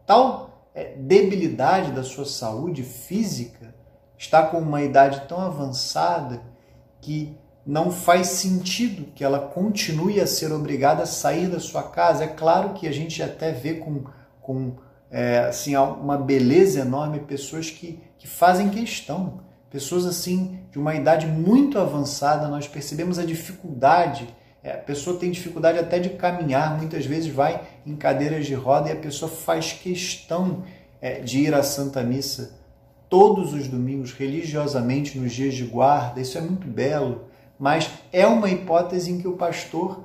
[0.06, 3.74] tal é, debilidade da sua saúde física,
[4.16, 6.42] está com uma idade tão avançada
[7.00, 12.24] que não faz sentido que ela continue a ser obrigada a sair da sua casa.
[12.24, 14.04] É claro que a gente até vê com,
[14.40, 14.76] com
[15.10, 21.26] é, assim, uma beleza enorme pessoas que, que fazem questão, pessoas assim de uma idade
[21.26, 24.28] muito avançada, nós percebemos a dificuldade
[24.62, 28.90] é, a pessoa tem dificuldade até de caminhar, muitas vezes vai em cadeiras de roda
[28.90, 30.64] e a pessoa faz questão
[31.00, 32.58] é, de ir à Santa Missa
[33.08, 36.20] todos os domingos, religiosamente, nos dias de guarda.
[36.20, 37.24] Isso é muito belo,
[37.60, 40.02] mas é uma hipótese em que o pastor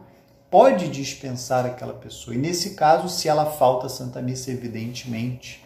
[0.52, 2.36] pode dispensar aquela pessoa.
[2.36, 5.64] E nesse caso, se ela falta à Santa Missa, evidentemente,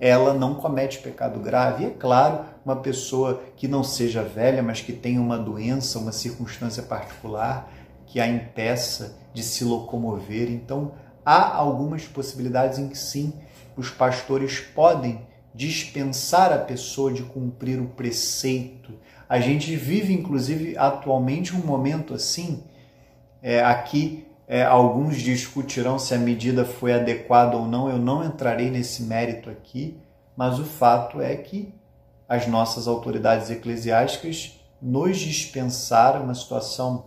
[0.00, 1.84] ela não comete pecado grave.
[1.84, 6.12] E é claro, uma pessoa que não seja velha, mas que tenha uma doença, uma
[6.12, 7.72] circunstância particular,
[8.04, 10.50] que a impeça de se locomover.
[10.50, 10.92] Então,
[11.24, 13.32] há algumas possibilidades em que sim,
[13.76, 18.92] os pastores podem dispensar a pessoa de cumprir o preceito.
[19.28, 22.64] A gente vive, inclusive, atualmente um momento assim.
[23.42, 27.90] É, aqui, é, alguns discutirão se a medida foi adequada ou não.
[27.90, 29.98] Eu não entrarei nesse mérito aqui,
[30.36, 31.74] mas o fato é que
[32.28, 37.06] as nossas autoridades eclesiásticas nos dispensaram uma situação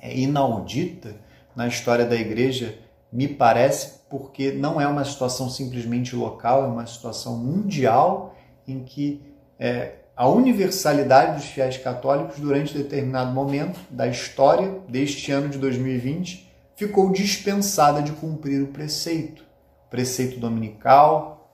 [0.00, 1.14] é inaudita
[1.54, 2.76] na história da igreja,
[3.12, 8.34] me parece, porque não é uma situação simplesmente local, é uma situação mundial
[8.66, 9.22] em que
[9.58, 16.50] é, a universalidade dos fiéis católicos, durante determinado momento da história deste ano de 2020,
[16.76, 19.42] ficou dispensada de cumprir o preceito.
[19.86, 21.50] O preceito dominical,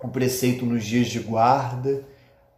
[0.00, 2.04] o preceito nos dias de guarda.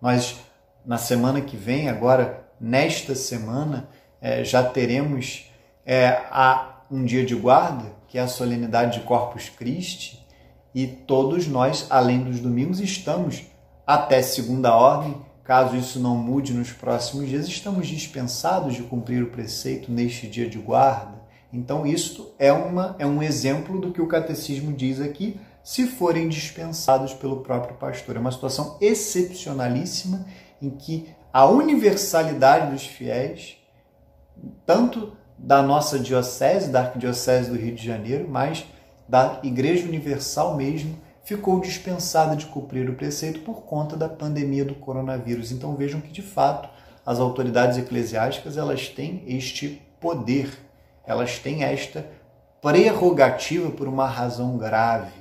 [0.00, 0.38] Nós,
[0.84, 3.88] na semana que vem, agora, nesta semana,
[4.20, 5.50] é, já teremos
[5.86, 10.20] é, a, um dia de guarda, que é a solenidade de Corpus Christi,
[10.74, 13.44] e todos nós, além dos domingos, estamos
[13.86, 19.30] até segunda ordem, caso isso não mude nos próximos dias, estamos dispensados de cumprir o
[19.30, 21.20] preceito neste dia de guarda.
[21.52, 26.28] Então, isso é, uma, é um exemplo do que o catecismo diz aqui, se forem
[26.28, 28.16] dispensados pelo próprio pastor.
[28.16, 30.24] É uma situação excepcionalíssima
[30.62, 33.60] em que a universalidade dos fiéis
[34.64, 38.64] tanto da nossa diocese, da Arquidiocese do Rio de Janeiro, mas
[39.08, 40.96] da Igreja Universal mesmo,
[41.30, 45.52] ficou dispensada de cumprir o preceito por conta da pandemia do coronavírus.
[45.52, 46.68] Então vejam que de fato
[47.06, 50.50] as autoridades eclesiásticas elas têm este poder,
[51.06, 52.04] elas têm esta
[52.60, 55.12] prerrogativa por uma razão grave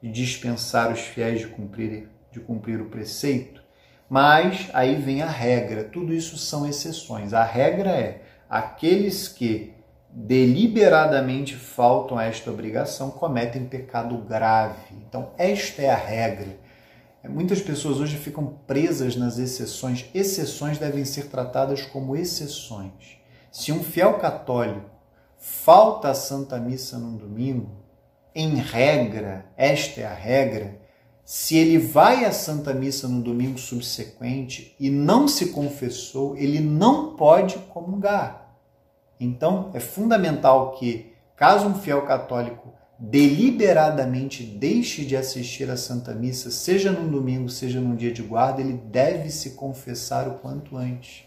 [0.00, 3.60] de dispensar os fiéis de cumprir, de cumprir o preceito.
[4.08, 7.34] Mas aí vem a regra, tudo isso são exceções.
[7.34, 9.74] A regra é aqueles que
[10.10, 14.94] deliberadamente faltam a esta obrigação cometem pecado grave.
[15.06, 16.58] Então, esta é a regra.
[17.28, 20.06] Muitas pessoas hoje ficam presas nas exceções.
[20.14, 23.18] Exceções devem ser tratadas como exceções.
[23.50, 24.90] Se um fiel católico
[25.38, 27.84] falta a Santa Missa num domingo,
[28.34, 30.78] em regra, esta é a regra,
[31.24, 37.16] se ele vai à Santa Missa no domingo subsequente e não se confessou, ele não
[37.16, 38.45] pode comungar.
[39.18, 46.50] Então, é fundamental que, caso um fiel católico deliberadamente deixe de assistir à Santa Missa,
[46.50, 51.24] seja no domingo, seja num dia de guarda, ele deve se confessar o quanto antes.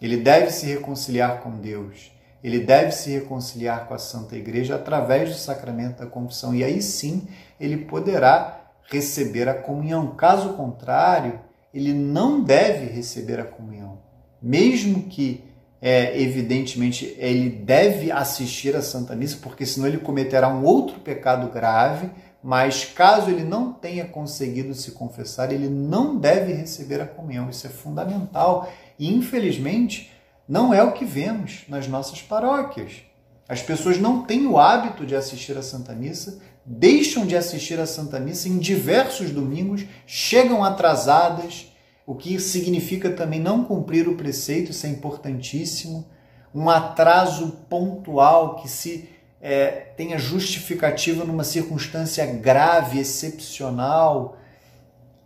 [0.00, 2.12] Ele deve se reconciliar com Deus.
[2.42, 6.54] Ele deve se reconciliar com a Santa Igreja através do sacramento da confissão.
[6.54, 7.26] E aí sim
[7.58, 10.14] ele poderá receber a comunhão.
[10.14, 11.40] Caso contrário,
[11.74, 13.98] ele não deve receber a comunhão.
[14.40, 15.44] Mesmo que,
[15.80, 21.48] é, evidentemente, ele deve assistir à Santa Missa, porque senão ele cometerá um outro pecado
[21.52, 22.10] grave,
[22.42, 27.48] mas caso ele não tenha conseguido se confessar, ele não deve receber a comunhão.
[27.50, 30.10] Isso é fundamental e, infelizmente,
[30.48, 33.02] não é o que vemos nas nossas paróquias.
[33.48, 37.86] As pessoas não têm o hábito de assistir à Santa Missa, deixam de assistir à
[37.86, 41.72] Santa Missa em diversos domingos, chegam atrasadas,
[42.08, 46.06] o que significa também não cumprir o preceito, isso é importantíssimo.
[46.54, 49.10] Um atraso pontual que se
[49.42, 54.38] é, tenha justificativa numa circunstância grave, excepcional,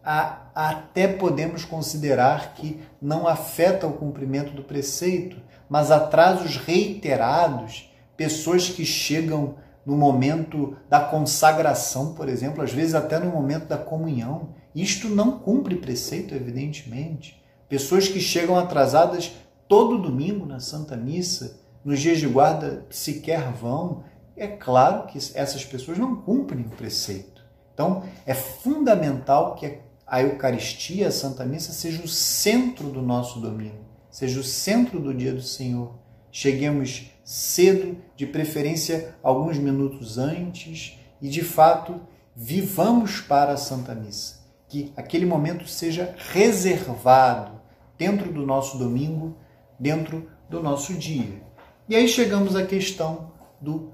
[0.05, 5.37] a, até podemos considerar que não afeta o cumprimento do preceito,
[5.68, 9.55] mas atrasos reiterados, pessoas que chegam
[9.87, 14.49] no momento da consagração, por exemplo, às vezes até no momento da comunhão.
[14.75, 17.43] Isto não cumpre preceito, evidentemente.
[17.68, 19.33] Pessoas que chegam atrasadas
[19.68, 24.05] todo domingo na Santa Missa, nos dias de guarda sequer vão,
[24.37, 27.43] é claro que essas pessoas não cumprem o preceito.
[27.73, 33.85] Então, é fundamental que a Eucaristia, a Santa Missa, seja o centro do nosso domingo,
[34.11, 35.95] seja o centro do dia do Senhor.
[36.31, 42.01] Cheguemos cedo, de preferência alguns minutos antes, e de fato
[42.35, 44.41] vivamos para a Santa Missa.
[44.73, 47.61] Que aquele momento seja reservado
[47.99, 49.37] dentro do nosso domingo,
[49.79, 51.43] dentro do nosso dia.
[51.87, 53.91] E aí chegamos à questão do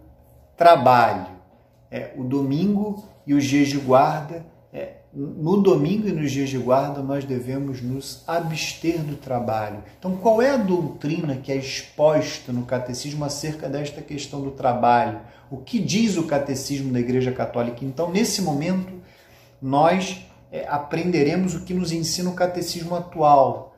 [0.57, 1.27] trabalho.
[1.91, 6.59] É, o domingo e os dias de guarda, é, no domingo e nos dias de
[6.59, 9.83] guarda, nós devemos nos abster do trabalho.
[9.99, 15.23] Então, qual é a doutrina que é exposta no catecismo acerca desta questão do trabalho?
[15.51, 17.85] O que diz o catecismo da Igreja Católica?
[17.85, 18.93] Então, nesse momento,
[19.61, 23.75] nós é, aprenderemos o que nos ensina o catecismo atual,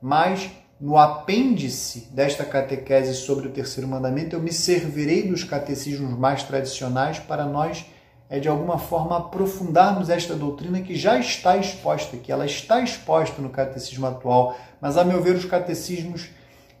[0.00, 0.50] mas
[0.80, 7.20] no apêndice desta catequese sobre o terceiro mandamento, eu me servirei dos catecismos mais tradicionais
[7.20, 7.86] para nós,
[8.28, 13.40] é, de alguma forma, aprofundarmos esta doutrina que já está exposta, que ela está exposta
[13.40, 16.30] no catecismo atual, mas, a meu ver, os catecismos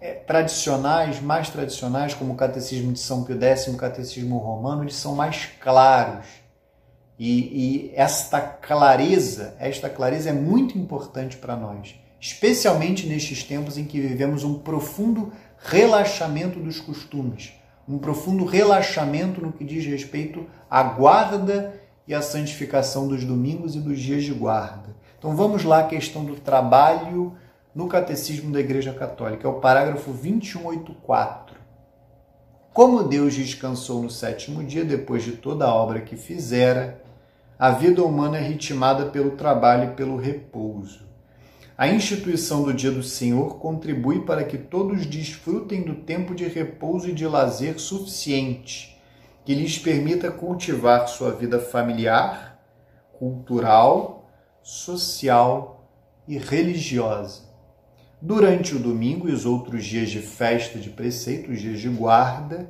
[0.00, 4.96] é, tradicionais, mais tradicionais, como o catecismo de São Pio X, o catecismo romano, eles
[4.96, 6.41] são mais claros.
[7.24, 13.84] E, e esta clareza, esta clareza é muito importante para nós especialmente nestes tempos em
[13.84, 17.52] que vivemos um profundo relaxamento dos costumes,
[17.88, 21.74] um profundo relaxamento no que diz respeito à guarda
[22.06, 24.94] e à santificação dos domingos e dos dias de guarda.
[25.18, 27.34] Então vamos lá à questão do trabalho
[27.74, 31.56] no Catecismo da Igreja Católica, é o parágrafo 2184.
[32.72, 37.01] Como Deus descansou no sétimo dia, depois de toda a obra que fizera,
[37.62, 41.06] a vida humana é ritmada pelo trabalho e pelo repouso.
[41.78, 47.08] A instituição do Dia do Senhor contribui para que todos desfrutem do tempo de repouso
[47.08, 49.00] e de lazer suficiente,
[49.44, 52.60] que lhes permita cultivar sua vida familiar,
[53.12, 54.28] cultural,
[54.60, 55.88] social
[56.26, 57.42] e religiosa.
[58.20, 62.68] Durante o domingo e os outros dias de festa de preceito, os dias de guarda,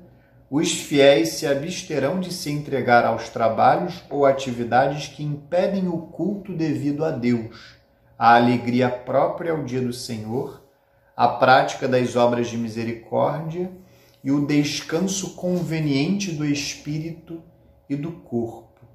[0.55, 6.55] os fiéis se absterão de se entregar aos trabalhos ou atividades que impedem o culto
[6.55, 7.81] devido a Deus
[8.19, 10.63] a alegria própria ao dia do Senhor,
[11.17, 13.73] a prática das obras de misericórdia
[14.23, 17.43] e o descanso conveniente do espírito
[17.89, 18.87] e do corpo.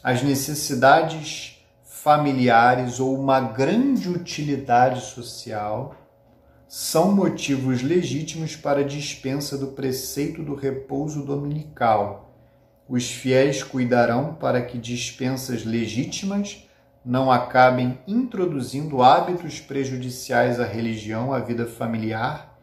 [0.00, 6.03] As necessidades familiares ou uma grande utilidade social
[6.68, 12.32] são motivos legítimos para dispensa do preceito do repouso dominical.
[12.88, 16.68] Os fiéis cuidarão para que dispensas legítimas
[17.04, 22.58] não acabem introduzindo hábitos prejudiciais à religião, à vida familiar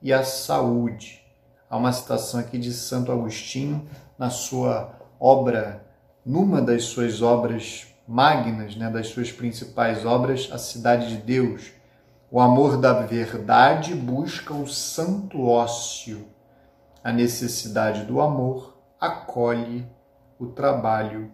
[0.00, 1.22] e à saúde.
[1.68, 3.86] Há uma citação aqui de Santo Agostinho
[4.18, 5.84] na sua obra,
[6.24, 11.72] numa das suas obras magnas, né, das suas principais obras, A Cidade de Deus.
[12.30, 16.26] O amor da verdade busca o santo ócio.
[17.02, 19.86] A necessidade do amor acolhe
[20.38, 21.30] o trabalho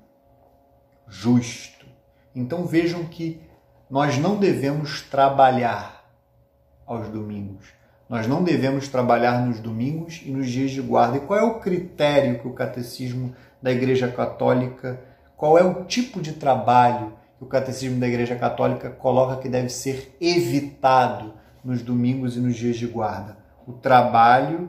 [1.08, 1.86] justo.
[2.34, 3.40] Então vejam que
[3.88, 6.04] nós não devemos trabalhar
[6.86, 7.72] aos domingos.
[8.08, 11.16] Nós não devemos trabalhar nos domingos e nos dias de guarda.
[11.16, 15.00] E qual é o critério que o catecismo da Igreja Católica,
[15.36, 19.70] qual é o tipo de trabalho que o catecismo da Igreja Católica coloca que deve
[19.70, 21.32] ser evitado
[21.64, 23.38] nos domingos e nos dias de guarda?
[23.66, 24.68] O trabalho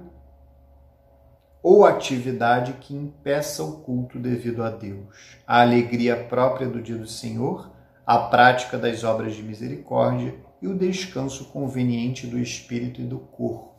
[1.62, 7.08] ou atividade que impeça o culto devido a Deus, a alegria própria do dia do
[7.08, 7.70] Senhor,
[8.06, 13.76] a prática das obras de misericórdia e o descanso conveniente do espírito e do corpo.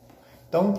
[0.47, 0.75] Então,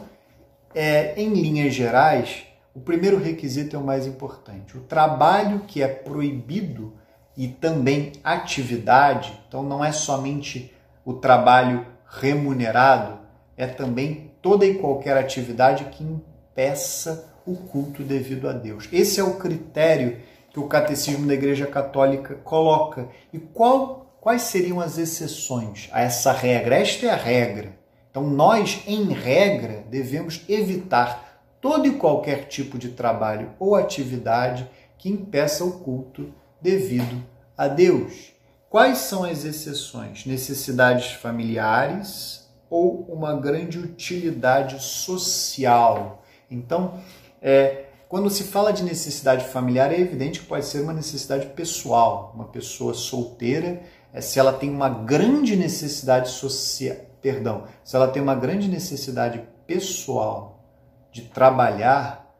[0.72, 4.76] é, em linhas gerais, O primeiro requisito é o mais importante.
[4.76, 6.94] O trabalho que é proibido
[7.36, 10.72] e também atividade, então não é somente
[11.04, 13.18] o trabalho remunerado,
[13.56, 18.88] é também toda e qualquer atividade que impeça o culto devido a Deus.
[18.92, 20.18] Esse é o critério
[20.50, 23.08] que o Catecismo da Igreja Católica coloca.
[23.32, 26.76] E qual, quais seriam as exceções a essa regra?
[26.76, 27.76] Esta é a regra.
[28.10, 35.08] Então, nós, em regra, devemos evitar todo e qualquer tipo de trabalho ou atividade que
[35.08, 36.32] impeça o culto
[36.64, 37.22] devido
[37.58, 38.32] a Deus.
[38.70, 40.24] Quais são as exceções?
[40.24, 46.24] Necessidades familiares ou uma grande utilidade social.
[46.50, 46.98] Então,
[47.42, 52.32] é, quando se fala de necessidade familiar, é evidente que pode ser uma necessidade pessoal.
[52.34, 58.22] Uma pessoa solteira, é, se ela tem uma grande necessidade social, perdão, se ela tem
[58.22, 60.64] uma grande necessidade pessoal
[61.12, 62.34] de trabalhar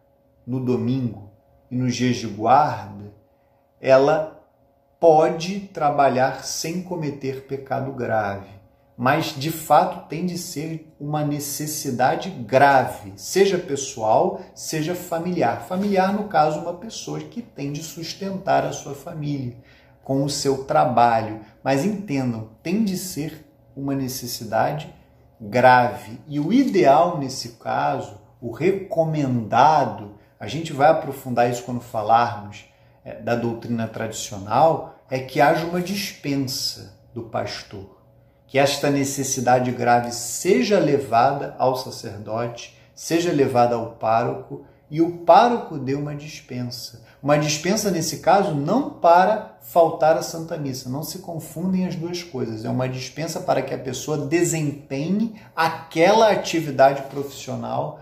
[0.46, 1.30] no domingo
[1.70, 3.12] e nos dias de guarda,
[3.84, 4.42] ela
[4.98, 8.64] pode trabalhar sem cometer pecado grave
[8.96, 15.62] mas de fato tem de ser uma necessidade grave, seja pessoal, seja familiar.
[15.62, 19.56] Familiar, no caso, uma pessoa que tem de sustentar a sua família
[20.04, 21.40] com o seu trabalho.
[21.62, 23.44] Mas entendam, tem de ser
[23.76, 24.94] uma necessidade
[25.40, 26.20] grave.
[26.28, 32.66] E o ideal nesse caso, o recomendado, a gente vai aprofundar isso quando falarmos
[33.22, 37.94] da doutrina tradicional, é que haja uma dispensa do pastor
[38.54, 45.76] que esta necessidade grave seja levada ao sacerdote, seja levada ao pároco e o pároco
[45.76, 47.02] dê uma dispensa.
[47.20, 50.88] Uma dispensa, nesse caso, não para faltar a Santa Missa.
[50.88, 52.64] Não se confundem as duas coisas.
[52.64, 57.98] É uma dispensa para que a pessoa desempenhe aquela atividade profissional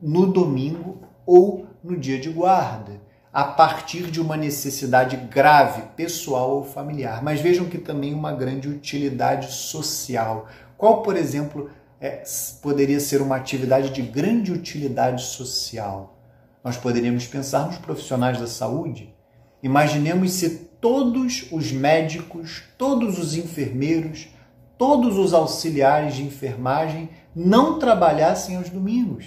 [0.00, 6.64] no domingo ou no dia de guarda a partir de uma necessidade grave, pessoal ou
[6.64, 7.22] familiar.
[7.22, 10.48] Mas vejam que também uma grande utilidade social.
[10.76, 11.70] Qual, por exemplo,
[12.00, 12.24] é,
[12.60, 16.18] poderia ser uma atividade de grande utilidade social?
[16.64, 19.14] Nós poderíamos pensar nos profissionais da saúde.
[19.62, 20.50] Imaginemos se
[20.80, 24.28] todos os médicos, todos os enfermeiros,
[24.76, 29.26] todos os auxiliares de enfermagem não trabalhassem aos domingos.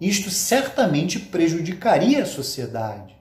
[0.00, 3.15] Isto certamente prejudicaria a sociedade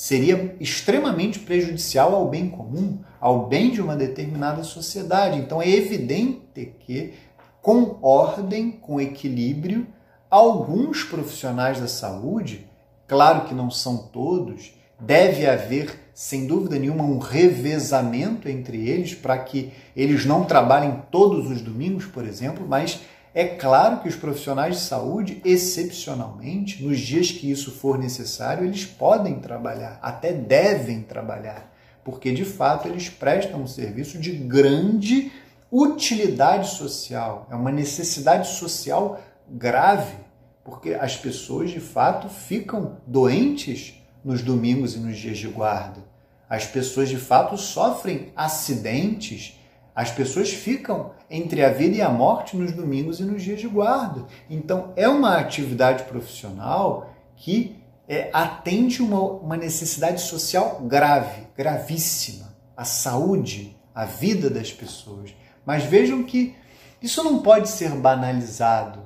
[0.00, 5.38] seria extremamente prejudicial ao bem comum, ao bem de uma determinada sociedade.
[5.38, 7.12] Então é evidente que,
[7.60, 9.86] com ordem, com equilíbrio,
[10.30, 12.66] alguns profissionais da saúde,
[13.06, 19.36] claro que não são todos, deve haver, sem dúvida nenhuma, um revezamento entre eles para
[19.36, 23.00] que eles não trabalhem todos os domingos, por exemplo, mas
[23.32, 28.84] é claro que os profissionais de saúde, excepcionalmente, nos dias que isso for necessário, eles
[28.84, 31.72] podem trabalhar, até devem trabalhar,
[32.04, 35.30] porque de fato eles prestam um serviço de grande
[35.70, 40.16] utilidade social, é uma necessidade social grave,
[40.64, 46.02] porque as pessoas de fato ficam doentes nos domingos e nos dias de guarda.
[46.48, 49.59] As pessoas de fato sofrem acidentes
[49.94, 53.68] as pessoas ficam entre a vida e a morte nos domingos e nos dias de
[53.68, 54.26] guarda.
[54.48, 62.50] Então, é uma atividade profissional que é, atende uma, uma necessidade social grave, gravíssima.
[62.76, 65.34] A saúde, a vida das pessoas.
[65.66, 66.56] Mas vejam que
[67.02, 69.00] isso não pode ser banalizado.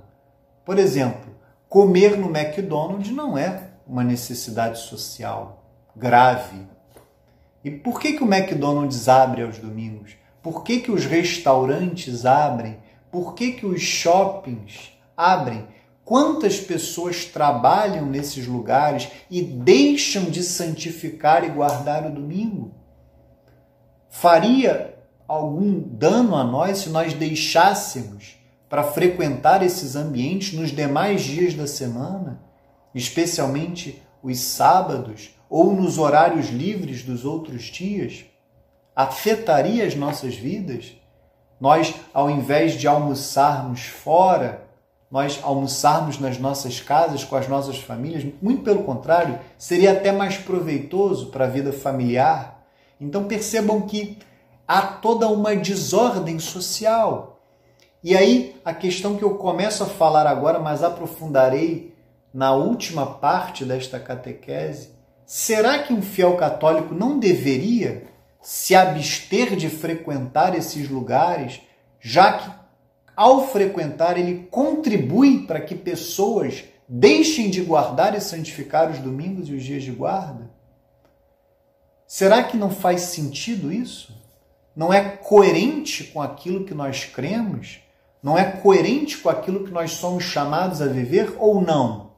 [0.65, 1.35] Por exemplo,
[1.69, 5.65] comer no McDonald's não é uma necessidade social
[5.95, 6.67] grave.
[7.63, 10.17] E por que, que o McDonald's abre aos domingos?
[10.45, 12.77] Por que, que os restaurantes abrem?
[13.11, 15.67] Por que, que os shoppings abrem?
[16.05, 22.75] Quantas pessoas trabalham nesses lugares e deixam de santificar e guardar o domingo?
[24.11, 28.37] Faria algum dano a nós se nós deixássemos
[28.69, 32.39] para frequentar esses ambientes nos demais dias da semana,
[32.95, 38.27] especialmente os sábados ou nos horários livres dos outros dias?
[38.95, 40.97] Afetaria as nossas vidas?
[41.61, 44.65] Nós, ao invés de almoçarmos fora,
[45.11, 50.37] nós almoçarmos nas nossas casas com as nossas famílias, muito pelo contrário, seria até mais
[50.37, 52.65] proveitoso para a vida familiar.
[53.01, 54.19] Então percebam que
[54.67, 57.41] há toda uma desordem social.
[58.03, 61.95] E aí a questão que eu começo a falar agora, mas aprofundarei
[62.33, 64.91] na última parte desta catequese,
[65.25, 68.09] será que um fiel católico não deveria
[68.45, 71.63] se abster de frequentar esses lugares,
[71.99, 72.51] já que
[73.17, 79.55] ao frequentar ele contribui para que pessoas deixem de guardar e santificar os domingos e
[79.55, 80.51] os dias de guarda?
[82.07, 84.15] Será que não faz sentido isso?
[84.77, 87.81] Não é coerente com aquilo que nós cremos?
[88.23, 92.11] Não é coerente com aquilo que nós somos chamados a viver ou não?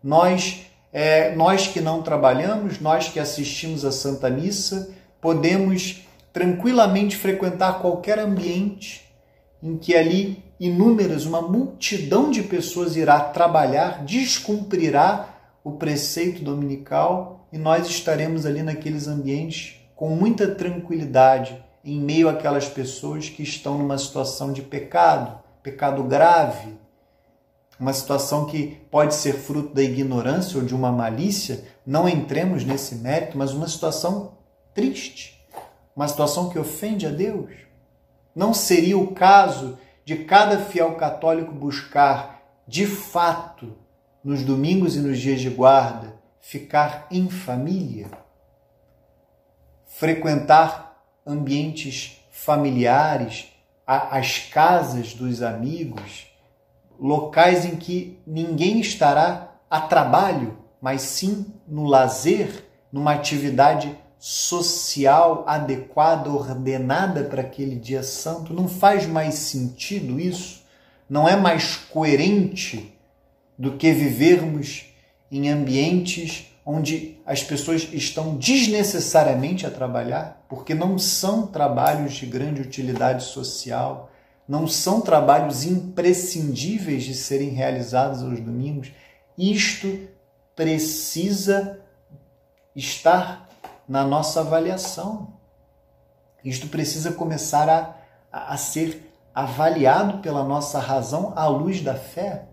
[0.00, 4.94] Nós, é, nós que não trabalhamos, nós que assistimos a Santa Missa,
[5.24, 6.02] podemos
[6.34, 9.10] tranquilamente frequentar qualquer ambiente
[9.62, 15.30] em que ali inúmeras, uma multidão de pessoas irá trabalhar, descumprirá
[15.64, 22.68] o preceito dominical e nós estaremos ali naqueles ambientes com muita tranquilidade em meio àquelas
[22.68, 26.76] pessoas que estão numa situação de pecado, pecado grave,
[27.80, 32.96] uma situação que pode ser fruto da ignorância ou de uma malícia, não entremos nesse
[32.96, 34.43] mérito, mas uma situação
[34.74, 35.40] triste,
[35.94, 37.50] uma situação que ofende a Deus.
[38.34, 43.76] Não seria o caso de cada fiel católico buscar, de fato,
[44.22, 48.10] nos domingos e nos dias de guarda, ficar em família,
[49.86, 53.48] frequentar ambientes familiares,
[53.86, 56.26] as casas dos amigos,
[56.98, 63.96] locais em que ninguém estará a trabalho, mas sim no lazer, numa atividade
[64.26, 68.54] social adequada, ordenada para aquele dia santo.
[68.54, 70.62] Não faz mais sentido isso?
[71.06, 72.96] Não é mais coerente
[73.58, 74.86] do que vivermos
[75.30, 82.62] em ambientes onde as pessoas estão desnecessariamente a trabalhar, porque não são trabalhos de grande
[82.62, 84.10] utilidade social,
[84.48, 88.90] não são trabalhos imprescindíveis de serem realizados aos domingos.
[89.36, 90.08] Isto
[90.56, 91.78] precisa
[92.74, 93.43] estar
[93.88, 95.34] na nossa avaliação.
[96.44, 97.94] Isto precisa começar a,
[98.32, 102.46] a, a ser avaliado pela nossa razão à luz da fé.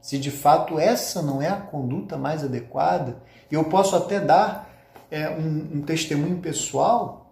[0.00, 3.18] Se de fato essa não é a conduta mais adequada,
[3.50, 4.70] eu posso até dar
[5.10, 7.30] é, um, um testemunho pessoal.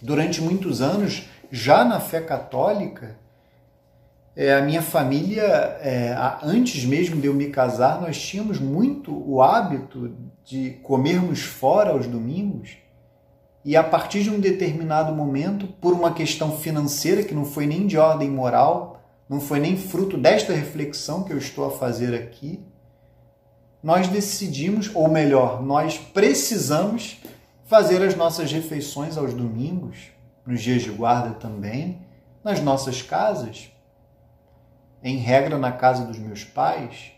[0.00, 3.16] Durante muitos anos, já na fé católica,
[4.34, 9.42] é, a minha família, é, antes mesmo de eu me casar, nós tínhamos muito o
[9.42, 10.16] hábito
[10.50, 12.76] de comermos fora aos domingos.
[13.64, 17.86] E a partir de um determinado momento, por uma questão financeira que não foi nem
[17.86, 22.64] de ordem moral, não foi nem fruto desta reflexão que eu estou a fazer aqui,
[23.80, 27.22] nós decidimos, ou melhor, nós precisamos
[27.64, 30.10] fazer as nossas refeições aos domingos,
[30.44, 32.04] nos dias de guarda também,
[32.42, 33.70] nas nossas casas,
[35.00, 37.12] em regra na casa dos meus pais.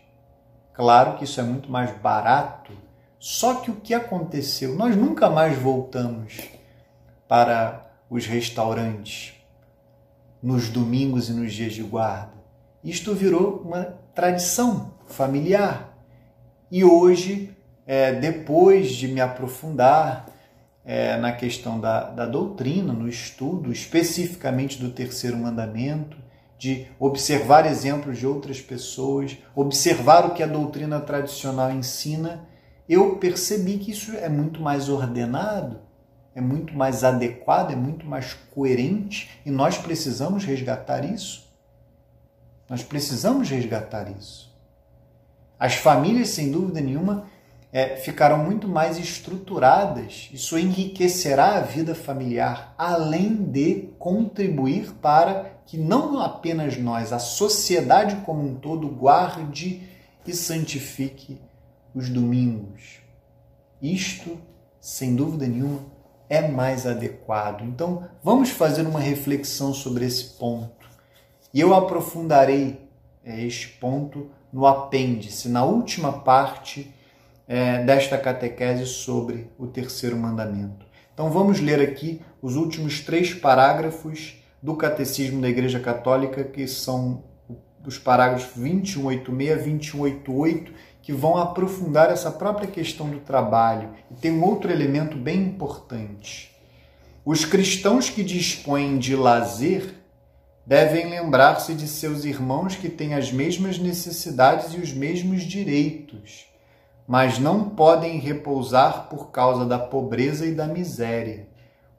[0.71, 2.82] Claro que isso é muito mais barato.
[3.23, 4.75] Só que o que aconteceu?
[4.75, 6.41] Nós nunca mais voltamos
[7.25, 9.35] para os restaurantes
[10.41, 12.33] nos domingos e nos dias de guarda.
[12.83, 15.97] Isto virou uma tradição familiar.
[16.69, 17.55] E hoje,
[17.87, 20.25] é, depois de me aprofundar
[20.83, 26.17] é, na questão da, da doutrina, no estudo especificamente do terceiro mandamento,
[26.57, 32.51] de observar exemplos de outras pessoas, observar o que a doutrina tradicional ensina,
[32.87, 35.79] eu percebi que isso é muito mais ordenado,
[36.35, 41.47] é muito mais adequado, é muito mais coerente e nós precisamos resgatar isso.
[42.69, 44.51] Nós precisamos resgatar isso.
[45.59, 47.27] As famílias, sem dúvida nenhuma,
[47.71, 50.29] é, ficarão muito mais estruturadas.
[50.33, 58.17] Isso enriquecerá a vida familiar, além de contribuir para que não apenas nós, a sociedade
[58.25, 59.81] como um todo, guarde
[60.25, 61.39] e santifique
[61.93, 62.99] os domingos.
[63.81, 64.37] Isto,
[64.79, 65.81] sem dúvida nenhuma,
[66.29, 67.63] é mais adequado.
[67.63, 70.89] Então, vamos fazer uma reflexão sobre esse ponto.
[71.53, 72.81] E eu aprofundarei
[73.23, 76.93] é, este ponto no apêndice, na última parte
[77.47, 80.85] é, desta catequese sobre o terceiro mandamento.
[81.13, 87.23] Então vamos ler aqui os últimos três parágrafos do Catecismo da Igreja Católica, que são
[87.85, 90.73] os parágrafos 2186 a 2188,
[91.03, 93.91] que vão aprofundar essa própria questão do trabalho.
[94.09, 96.51] E tem um outro elemento bem importante.
[97.23, 99.93] Os cristãos que dispõem de lazer
[100.65, 106.51] devem lembrar-se de seus irmãos que têm as mesmas necessidades e os mesmos direitos
[107.07, 111.47] mas não podem repousar por causa da pobreza e da miséria.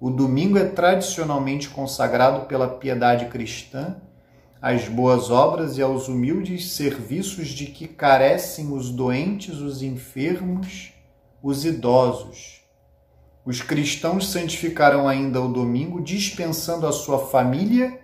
[0.00, 3.96] O domingo é tradicionalmente consagrado pela piedade cristã
[4.64, 10.90] às boas obras e aos humildes serviços de que carecem os doentes, os enfermos,
[11.42, 12.62] os idosos.
[13.44, 18.00] Os cristãos santificarão ainda o domingo, dispensando à sua família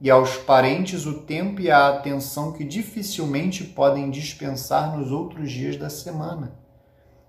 [0.00, 5.76] e aos parentes o tempo e a atenção que dificilmente podem dispensar nos outros dias
[5.76, 6.58] da semana.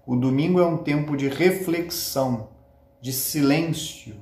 [0.07, 2.49] O domingo é um tempo de reflexão,
[2.99, 4.15] de silêncio,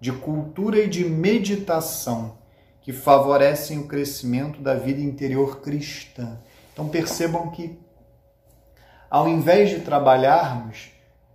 [0.00, 2.45] de cultura e de meditação
[2.86, 6.38] que favorecem o crescimento da vida interior cristã.
[6.72, 7.76] Então percebam que,
[9.10, 10.92] ao invés de trabalharmos,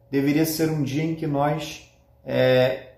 [0.09, 1.93] deveria ser um dia em que nós
[2.23, 2.93] é,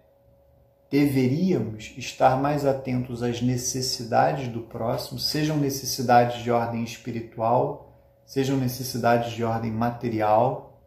[0.92, 7.92] deveríamos estar mais atentos às necessidades do próximo, sejam necessidades de ordem espiritual,
[8.24, 10.80] sejam necessidades de ordem material.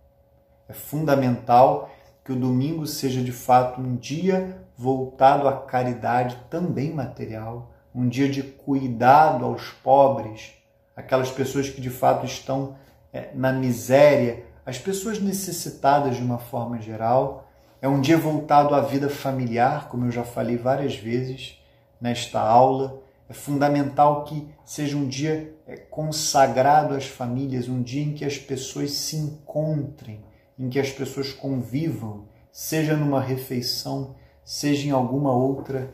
[0.68, 1.90] É fundamental
[2.24, 8.28] que o domingo seja de fato um dia voltado à caridade também material, um dia
[8.28, 10.52] de cuidado aos pobres,
[10.94, 12.76] aquelas pessoas que de fato estão
[13.12, 17.48] é, na miséria, as pessoas necessitadas de uma forma geral.
[17.80, 21.58] É um dia voltado à vida familiar, como eu já falei várias vezes
[22.00, 23.00] nesta aula.
[23.28, 28.36] É fundamental que seja um dia é, consagrado às famílias, um dia em que as
[28.36, 30.22] pessoas se encontrem,
[30.58, 34.14] em que as pessoas convivam, seja numa refeição,
[34.46, 35.90] seja em alguma outra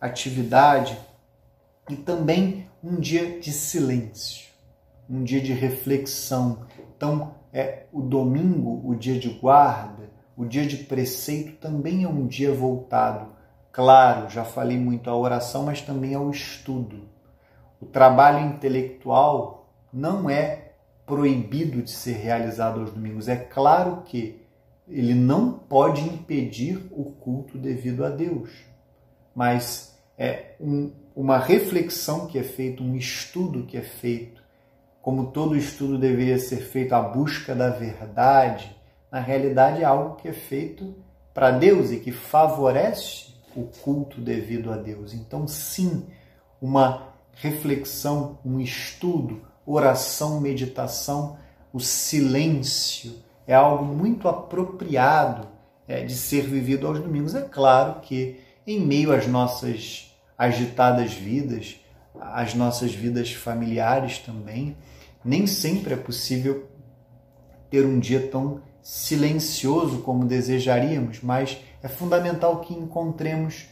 [0.00, 0.96] atividade,
[1.90, 4.46] e também um dia de silêncio,
[5.10, 6.60] um dia de reflexão.
[6.96, 12.26] Então, é o domingo, o dia de guarda, o dia de preceito também é um
[12.26, 13.32] dia voltado,
[13.72, 17.08] claro, já falei muito à oração, mas também ao estudo.
[17.80, 20.72] O trabalho intelectual não é
[21.04, 23.28] proibido de ser realizado aos domingos.
[23.28, 24.45] É claro que
[24.88, 28.50] ele não pode impedir o culto devido a Deus,
[29.34, 34.42] mas é um, uma reflexão que é feita, um estudo que é feito,
[35.02, 38.76] como todo estudo deveria ser feito à busca da verdade,
[39.10, 40.94] na realidade é algo que é feito
[41.32, 45.14] para Deus e que favorece o culto devido a Deus.
[45.14, 46.06] Então, sim,
[46.60, 51.38] uma reflexão, um estudo, oração, meditação,
[51.72, 55.46] o silêncio é algo muito apropriado
[55.86, 57.34] é, de ser vivido aos domingos.
[57.34, 61.80] É claro que, em meio às nossas agitadas vidas,
[62.20, 64.76] às nossas vidas familiares também,
[65.24, 66.66] nem sempre é possível
[67.70, 73.66] ter um dia tão silencioso como desejaríamos, mas é fundamental que encontremos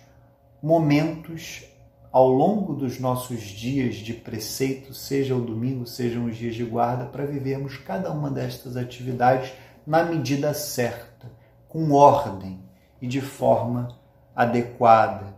[0.63, 1.65] momentos
[2.11, 7.07] ao longo dos nossos dias de preceito, seja o domingo, sejam os dias de guarda,
[7.07, 9.53] para vivermos cada uma destas atividades
[9.87, 11.31] na medida certa,
[11.69, 12.61] com ordem
[13.01, 13.89] e de forma
[14.35, 15.35] adequada.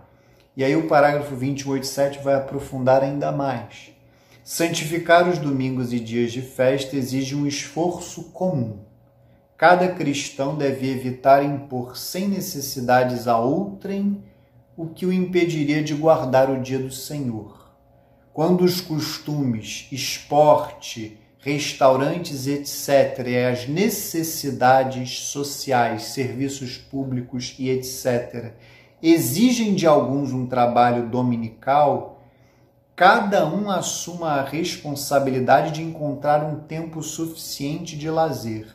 [0.56, 3.92] E aí o parágrafo 28.7 vai aprofundar ainda mais.
[4.42, 8.78] Santificar os domingos e dias de festa exige um esforço comum.
[9.56, 14.22] Cada cristão deve evitar impor sem necessidades a outrem
[14.76, 17.74] o que o impediria de guardar o dia do Senhor.
[18.32, 28.54] Quando os costumes, esporte, restaurantes, etc., as necessidades sociais, serviços públicos e etc.,
[29.00, 32.20] exigem de alguns um trabalho dominical,
[32.96, 38.66] cada um assuma a responsabilidade de encontrar um tempo suficiente de lazer.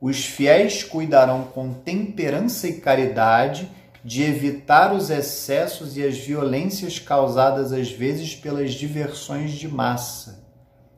[0.00, 3.70] Os fiéis cuidarão com temperança e caridade
[4.02, 10.39] de evitar os excessos e as violências causadas às vezes pelas diversões de massa.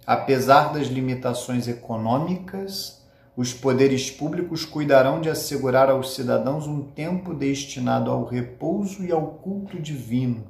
[0.06, 3.00] Apesar das limitações econômicas,
[3.36, 9.26] os poderes públicos cuidarão de assegurar aos cidadãos um tempo destinado ao repouso e ao
[9.26, 10.44] culto divino.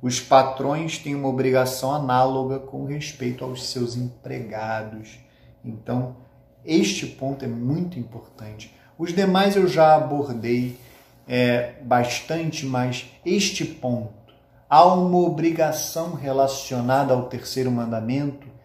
[0.00, 5.18] Os patrões têm uma obrigação análoga com respeito aos seus empregados.
[5.64, 6.16] Então,
[6.64, 8.72] este ponto é muito importante.
[8.96, 10.78] Os demais eu já abordei
[11.26, 14.14] é, bastante, mas este ponto,
[14.70, 18.55] há uma obrigação relacionada ao terceiro mandamento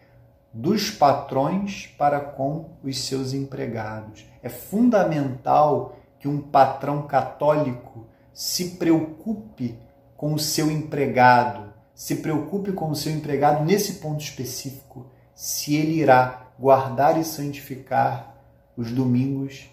[0.52, 4.24] dos patrões para com os seus empregados.
[4.42, 9.78] É fundamental que um patrão católico se preocupe
[10.16, 15.94] com o seu empregado, se preocupe com o seu empregado nesse ponto específico, se ele
[15.94, 18.36] irá guardar e santificar
[18.76, 19.68] os domingos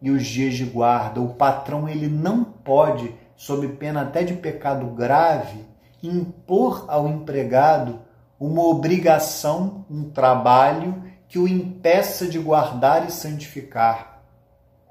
[0.00, 1.20] e os dias de guarda.
[1.20, 5.64] O patrão ele não pode, sob pena até de pecado grave,
[6.02, 8.00] impor ao empregado
[8.38, 14.22] uma obrigação, um trabalho que o impeça de guardar e santificar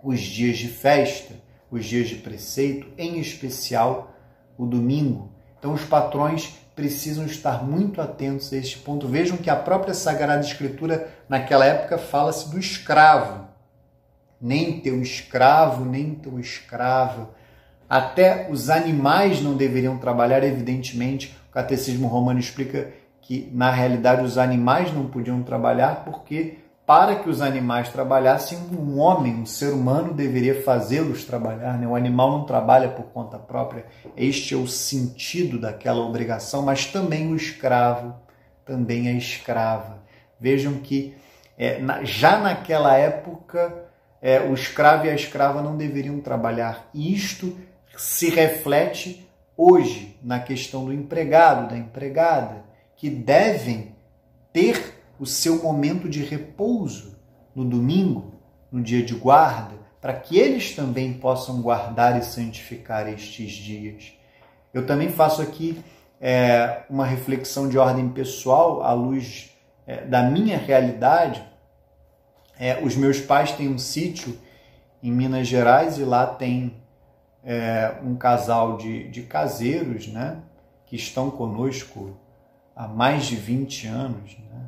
[0.04, 1.34] os dias de festa,
[1.72, 4.12] os dias de preceito, em especial
[4.58, 5.32] o domingo.
[5.58, 9.08] Então os patrões precisam estar muito atentos a este ponto.
[9.08, 13.48] Vejam que a própria Sagrada Escritura naquela época fala-se do escravo
[14.42, 17.32] nem teu escravo, nem teu escrava.
[17.90, 21.36] Até os animais não deveriam trabalhar, evidentemente.
[21.50, 22.92] O Catecismo Romano explica
[23.28, 29.00] que, na realidade, os animais não podiam trabalhar porque, para que os animais trabalhassem, um
[29.00, 31.78] homem, um ser humano, deveria fazê-los trabalhar.
[31.78, 31.86] Né?
[31.86, 33.86] O animal não trabalha por conta própria.
[34.16, 38.16] Este é o sentido daquela obrigação, mas também o escravo,
[38.64, 39.98] também a escrava.
[40.40, 41.14] Vejam que
[41.58, 43.90] é, na, já naquela época
[44.22, 46.88] é, o escravo e a escrava não deveriam trabalhar.
[46.94, 47.58] E isto
[47.98, 52.67] se reflete hoje na questão do empregado, da empregada,
[52.98, 53.96] que devem
[54.52, 57.16] ter o seu momento de repouso
[57.56, 58.34] no domingo,
[58.72, 64.14] no dia de guarda, para que eles também possam guardar e santificar estes dias.
[64.74, 65.82] Eu também faço aqui
[66.20, 69.52] é, uma reflexão de ordem pessoal à luz
[69.86, 71.44] é, da minha realidade.
[72.60, 74.38] É, os meus pais têm um sítio
[75.02, 76.76] em Minas Gerais e lá tem
[77.44, 80.38] é, um casal de, de caseiros né,
[80.86, 82.18] que estão conosco
[82.78, 84.38] há mais de 20 anos.
[84.38, 84.62] Né?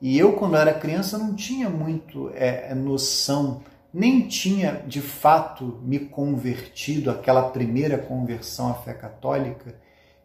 [0.00, 3.60] E eu, quando era criança, não tinha muito é, é, noção,
[3.92, 9.76] nem tinha de fato me convertido, aquela primeira conversão à fé católica.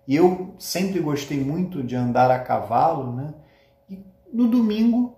[0.07, 3.33] E eu sempre gostei muito de andar a cavalo, né?
[3.89, 3.99] E
[4.31, 5.17] no domingo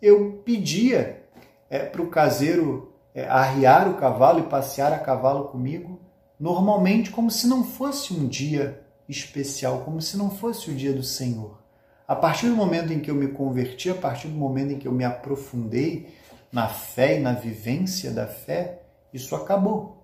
[0.00, 1.24] eu pedia
[1.70, 5.98] é, para o caseiro é, arriar o cavalo e passear a cavalo comigo,
[6.38, 11.02] normalmente como se não fosse um dia especial, como se não fosse o dia do
[11.02, 11.58] Senhor.
[12.06, 14.86] A partir do momento em que eu me converti, a partir do momento em que
[14.86, 16.14] eu me aprofundei
[16.52, 18.82] na fé e na vivência da fé,
[19.12, 19.96] isso acabou.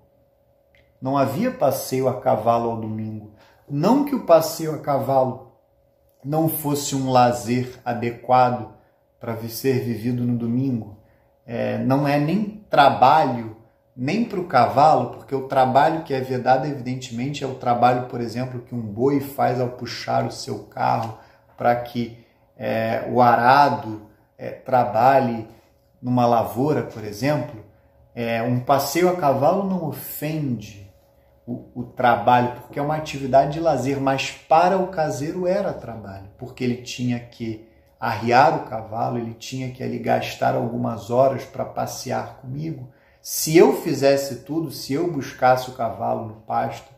[1.00, 3.32] Não havia passeio a cavalo ao domingo.
[3.68, 5.52] Não que o passeio a cavalo
[6.24, 8.72] não fosse um lazer adequado
[9.18, 10.98] para ser vivido no domingo.
[11.46, 13.56] É, não é nem trabalho
[13.96, 18.20] nem para o cavalo, porque o trabalho que é vedado, evidentemente, é o trabalho, por
[18.20, 21.18] exemplo, que um boi faz ao puxar o seu carro
[21.56, 22.18] para que
[22.56, 24.02] é, o arado
[24.38, 25.46] é, trabalhe
[26.00, 27.62] numa lavoura, por exemplo.
[28.14, 30.90] É, um passeio a cavalo não ofende
[31.46, 36.28] o, o trabalho, porque é uma atividade de lazer, mas para o caseiro era trabalho,
[36.38, 37.68] porque ele tinha que
[38.00, 42.88] arriar o cavalo, ele tinha que ali gastar algumas horas para passear comigo
[43.22, 46.88] se eu fizesse tudo, se eu buscasse o cavalo no pasto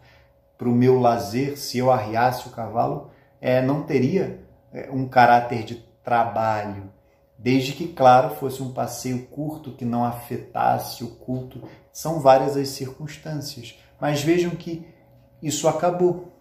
[0.56, 3.10] para o meu lazer, se eu arriasse o cavalo,
[3.42, 4.40] é, não teria
[4.72, 6.90] é, um caráter de trabalho,
[7.36, 11.68] desde que, claro, fosse um passeio curto que não afetasse o culto.
[11.92, 13.78] São várias as circunstâncias.
[14.00, 14.86] Mas vejam que
[15.42, 16.32] isso acabou.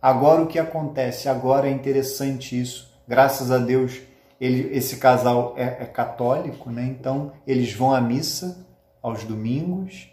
[0.00, 1.28] Agora o que acontece?
[1.28, 2.90] Agora é interessante isso.
[3.06, 4.00] Graças a Deus,
[4.40, 6.84] ele, esse casal é, é católico, né?
[6.84, 8.66] então eles vão à missa
[9.02, 10.10] aos domingos.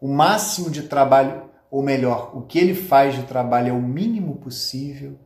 [0.00, 4.36] O máximo de trabalho, ou melhor, o que ele faz de trabalho é o mínimo
[4.36, 5.18] possível,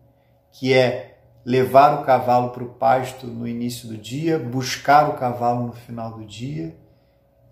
[0.53, 5.67] que é levar o cavalo para o pasto no início do dia, buscar o cavalo
[5.67, 6.77] no final do dia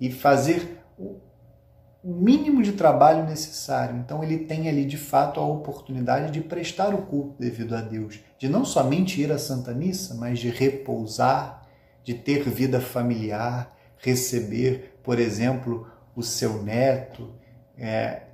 [0.01, 3.97] e fazer o mínimo de trabalho necessário.
[3.97, 8.21] Então ele tem ali de fato a oportunidade de prestar o culto devido a Deus,
[8.39, 11.67] de não somente ir à Santa Missa, mas de repousar,
[12.05, 17.33] de ter vida familiar, receber por exemplo, o seu neto,
[17.79, 18.25] é,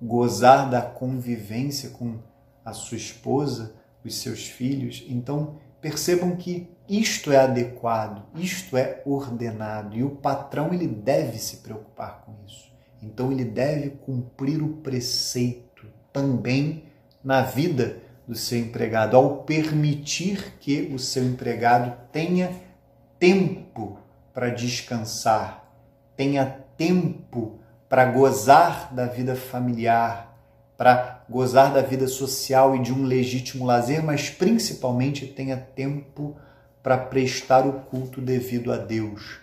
[0.00, 2.20] gozar da convivência com
[2.64, 5.04] a sua esposa, os seus filhos.
[5.10, 11.58] Então, percebam que isto é adequado, isto é ordenado e o patrão ele deve se
[11.58, 12.72] preocupar com isso.
[13.02, 16.84] Então, ele deve cumprir o preceito também
[17.22, 22.50] na vida do seu empregado, ao permitir que o seu empregado tenha
[23.18, 23.98] tempo
[24.32, 25.65] para descansar,
[26.16, 27.58] tenha tempo
[27.88, 30.36] para gozar da vida familiar,
[30.76, 36.36] para gozar da vida social e de um legítimo lazer, mas principalmente tenha tempo
[36.82, 39.38] para prestar o culto devido a Deus.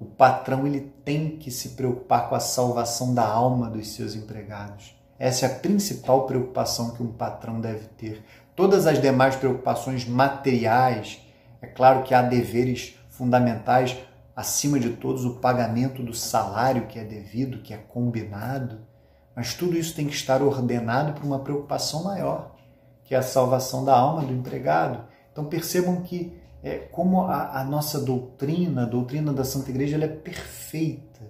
[0.00, 4.94] O patrão ele tem que se preocupar com a salvação da alma dos seus empregados.
[5.18, 8.22] Essa é a principal preocupação que um patrão deve ter.
[8.56, 11.20] Todas as demais preocupações materiais,
[11.62, 13.96] é claro que há deveres fundamentais,
[14.34, 18.80] acima de todos, o pagamento do salário que é devido, que é combinado.
[19.34, 22.54] Mas tudo isso tem que estar ordenado para uma preocupação maior,
[23.04, 25.04] que é a salvação da alma do empregado.
[25.32, 30.06] Então percebam que é, como a, a, nossa doutrina, a doutrina da Santa Igreja, ela
[30.06, 31.20] é perfeita.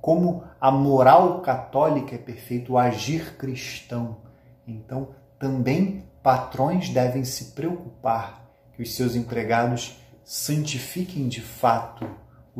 [0.00, 4.18] Como a moral católica é perfeita, o agir cristão.
[4.64, 12.08] Então, também patrões devem se preocupar que os seus empregados santifiquem de fato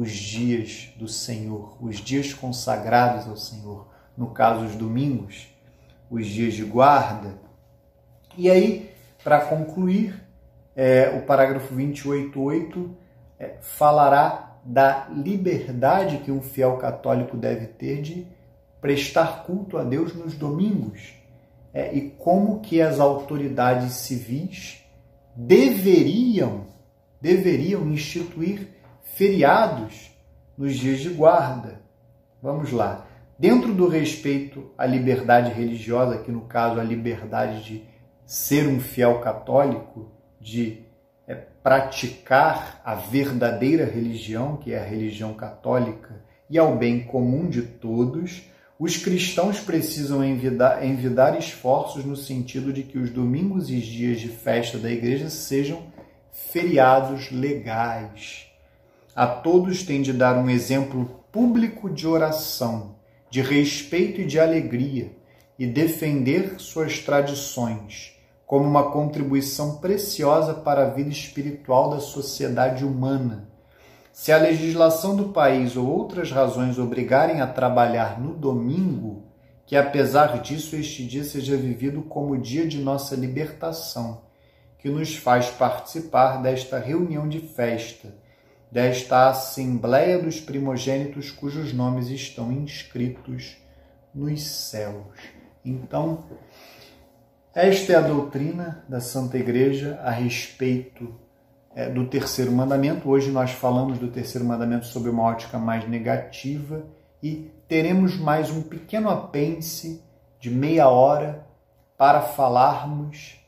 [0.01, 3.87] os dias do Senhor, os dias consagrados ao Senhor,
[4.17, 5.49] no caso os domingos,
[6.11, 7.35] os dias de guarda.
[8.37, 8.91] E aí
[9.23, 10.15] para concluir,
[10.75, 12.91] é, o parágrafo 28.8
[13.39, 18.27] é, falará da liberdade que um fiel católico deve ter de
[18.81, 21.15] prestar culto a Deus nos domingos
[21.75, 24.83] é, e como que as autoridades civis
[25.37, 26.69] deveriam
[27.21, 28.69] deveriam instituir
[29.21, 30.11] feriados
[30.57, 31.83] nos dias de guarda.
[32.43, 33.07] Vamos lá.
[33.39, 37.85] Dentro do respeito à liberdade religiosa, que no caso a liberdade de
[38.25, 40.11] ser um fiel católico,
[40.41, 40.87] de
[41.29, 47.61] é, praticar a verdadeira religião, que é a religião católica, e ao bem comum de
[47.61, 48.49] todos,
[48.79, 54.29] os cristãos precisam envidar, envidar esforços no sentido de que os domingos e dias de
[54.29, 55.83] festa da igreja sejam
[56.33, 58.50] feriados legais.
[59.21, 62.95] A todos tem de dar um exemplo público de oração,
[63.29, 65.15] de respeito e de alegria,
[65.59, 73.47] e defender suas tradições como uma contribuição preciosa para a vida espiritual da sociedade humana.
[74.11, 79.25] Se a legislação do país ou outras razões obrigarem a trabalhar no domingo,
[79.67, 84.23] que apesar disso este dia seja vivido como dia de nossa libertação,
[84.79, 88.19] que nos faz participar desta reunião de festa,
[88.71, 93.57] desta assembleia dos primogênitos cujos nomes estão inscritos
[94.15, 95.19] nos céus.
[95.65, 96.25] Então,
[97.55, 101.13] esta é a doutrina da Santa Igreja a respeito
[101.75, 103.09] é, do terceiro mandamento.
[103.09, 106.85] Hoje nós falamos do terceiro mandamento sob uma ótica mais negativa
[107.23, 110.03] e teremos mais um pequeno apêndice
[110.39, 111.47] de meia hora
[111.99, 113.40] para falarmos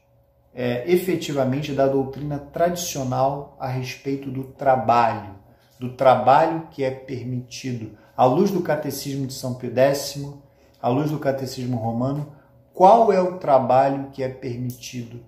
[0.54, 5.34] é, efetivamente da doutrina tradicional a respeito do trabalho,
[5.78, 7.96] do trabalho que é permitido.
[8.16, 10.22] À luz do Catecismo de São Pio X,
[10.80, 12.32] à luz do Catecismo Romano,
[12.74, 15.20] qual é o trabalho que é permitido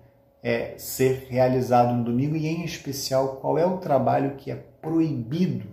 [0.43, 5.67] é, ser realizado no domingo e, em especial, qual é o trabalho que é proibido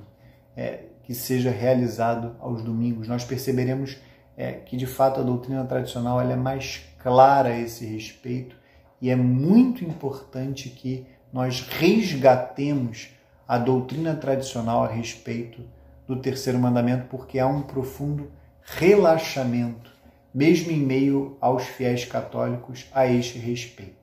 [0.57, 3.09] é, que seja realizado aos domingos.
[3.09, 3.99] Nós perceberemos
[4.37, 8.57] é, que, de fato, a doutrina tradicional ela é mais clara a esse respeito
[9.03, 13.09] e é muito importante que nós resgatemos
[13.49, 15.61] a doutrina tradicional a respeito
[16.07, 18.31] do terceiro mandamento, porque há um profundo
[18.63, 19.91] relaxamento,
[20.33, 23.97] mesmo em meio aos fiéis católicos, a este respeito.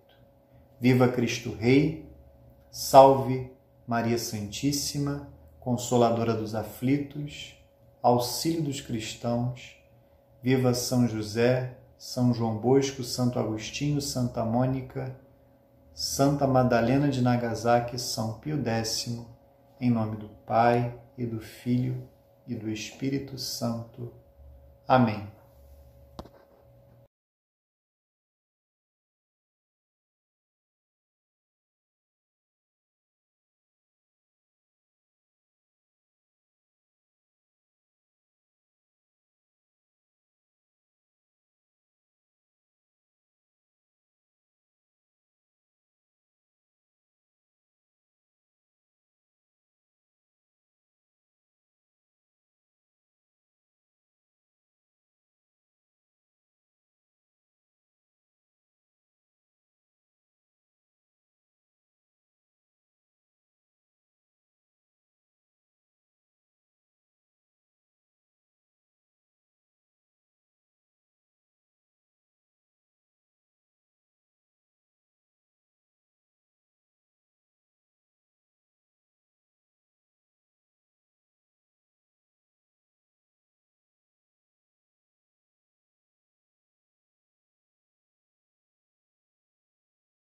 [0.82, 2.06] Viva Cristo Rei,
[2.70, 3.50] salve
[3.88, 5.30] Maria Santíssima,
[5.62, 7.56] Consoladora dos aflitos,
[8.02, 9.78] auxílio dos cristãos,
[10.44, 15.14] viva São José, São João Bosco, Santo Agostinho, Santa Mônica,
[15.94, 19.20] Santa Madalena de Nagasaki, São Pio X,
[19.82, 22.08] em nome do Pai e do Filho
[22.48, 24.14] e do Espírito Santo.
[24.88, 25.28] Amém.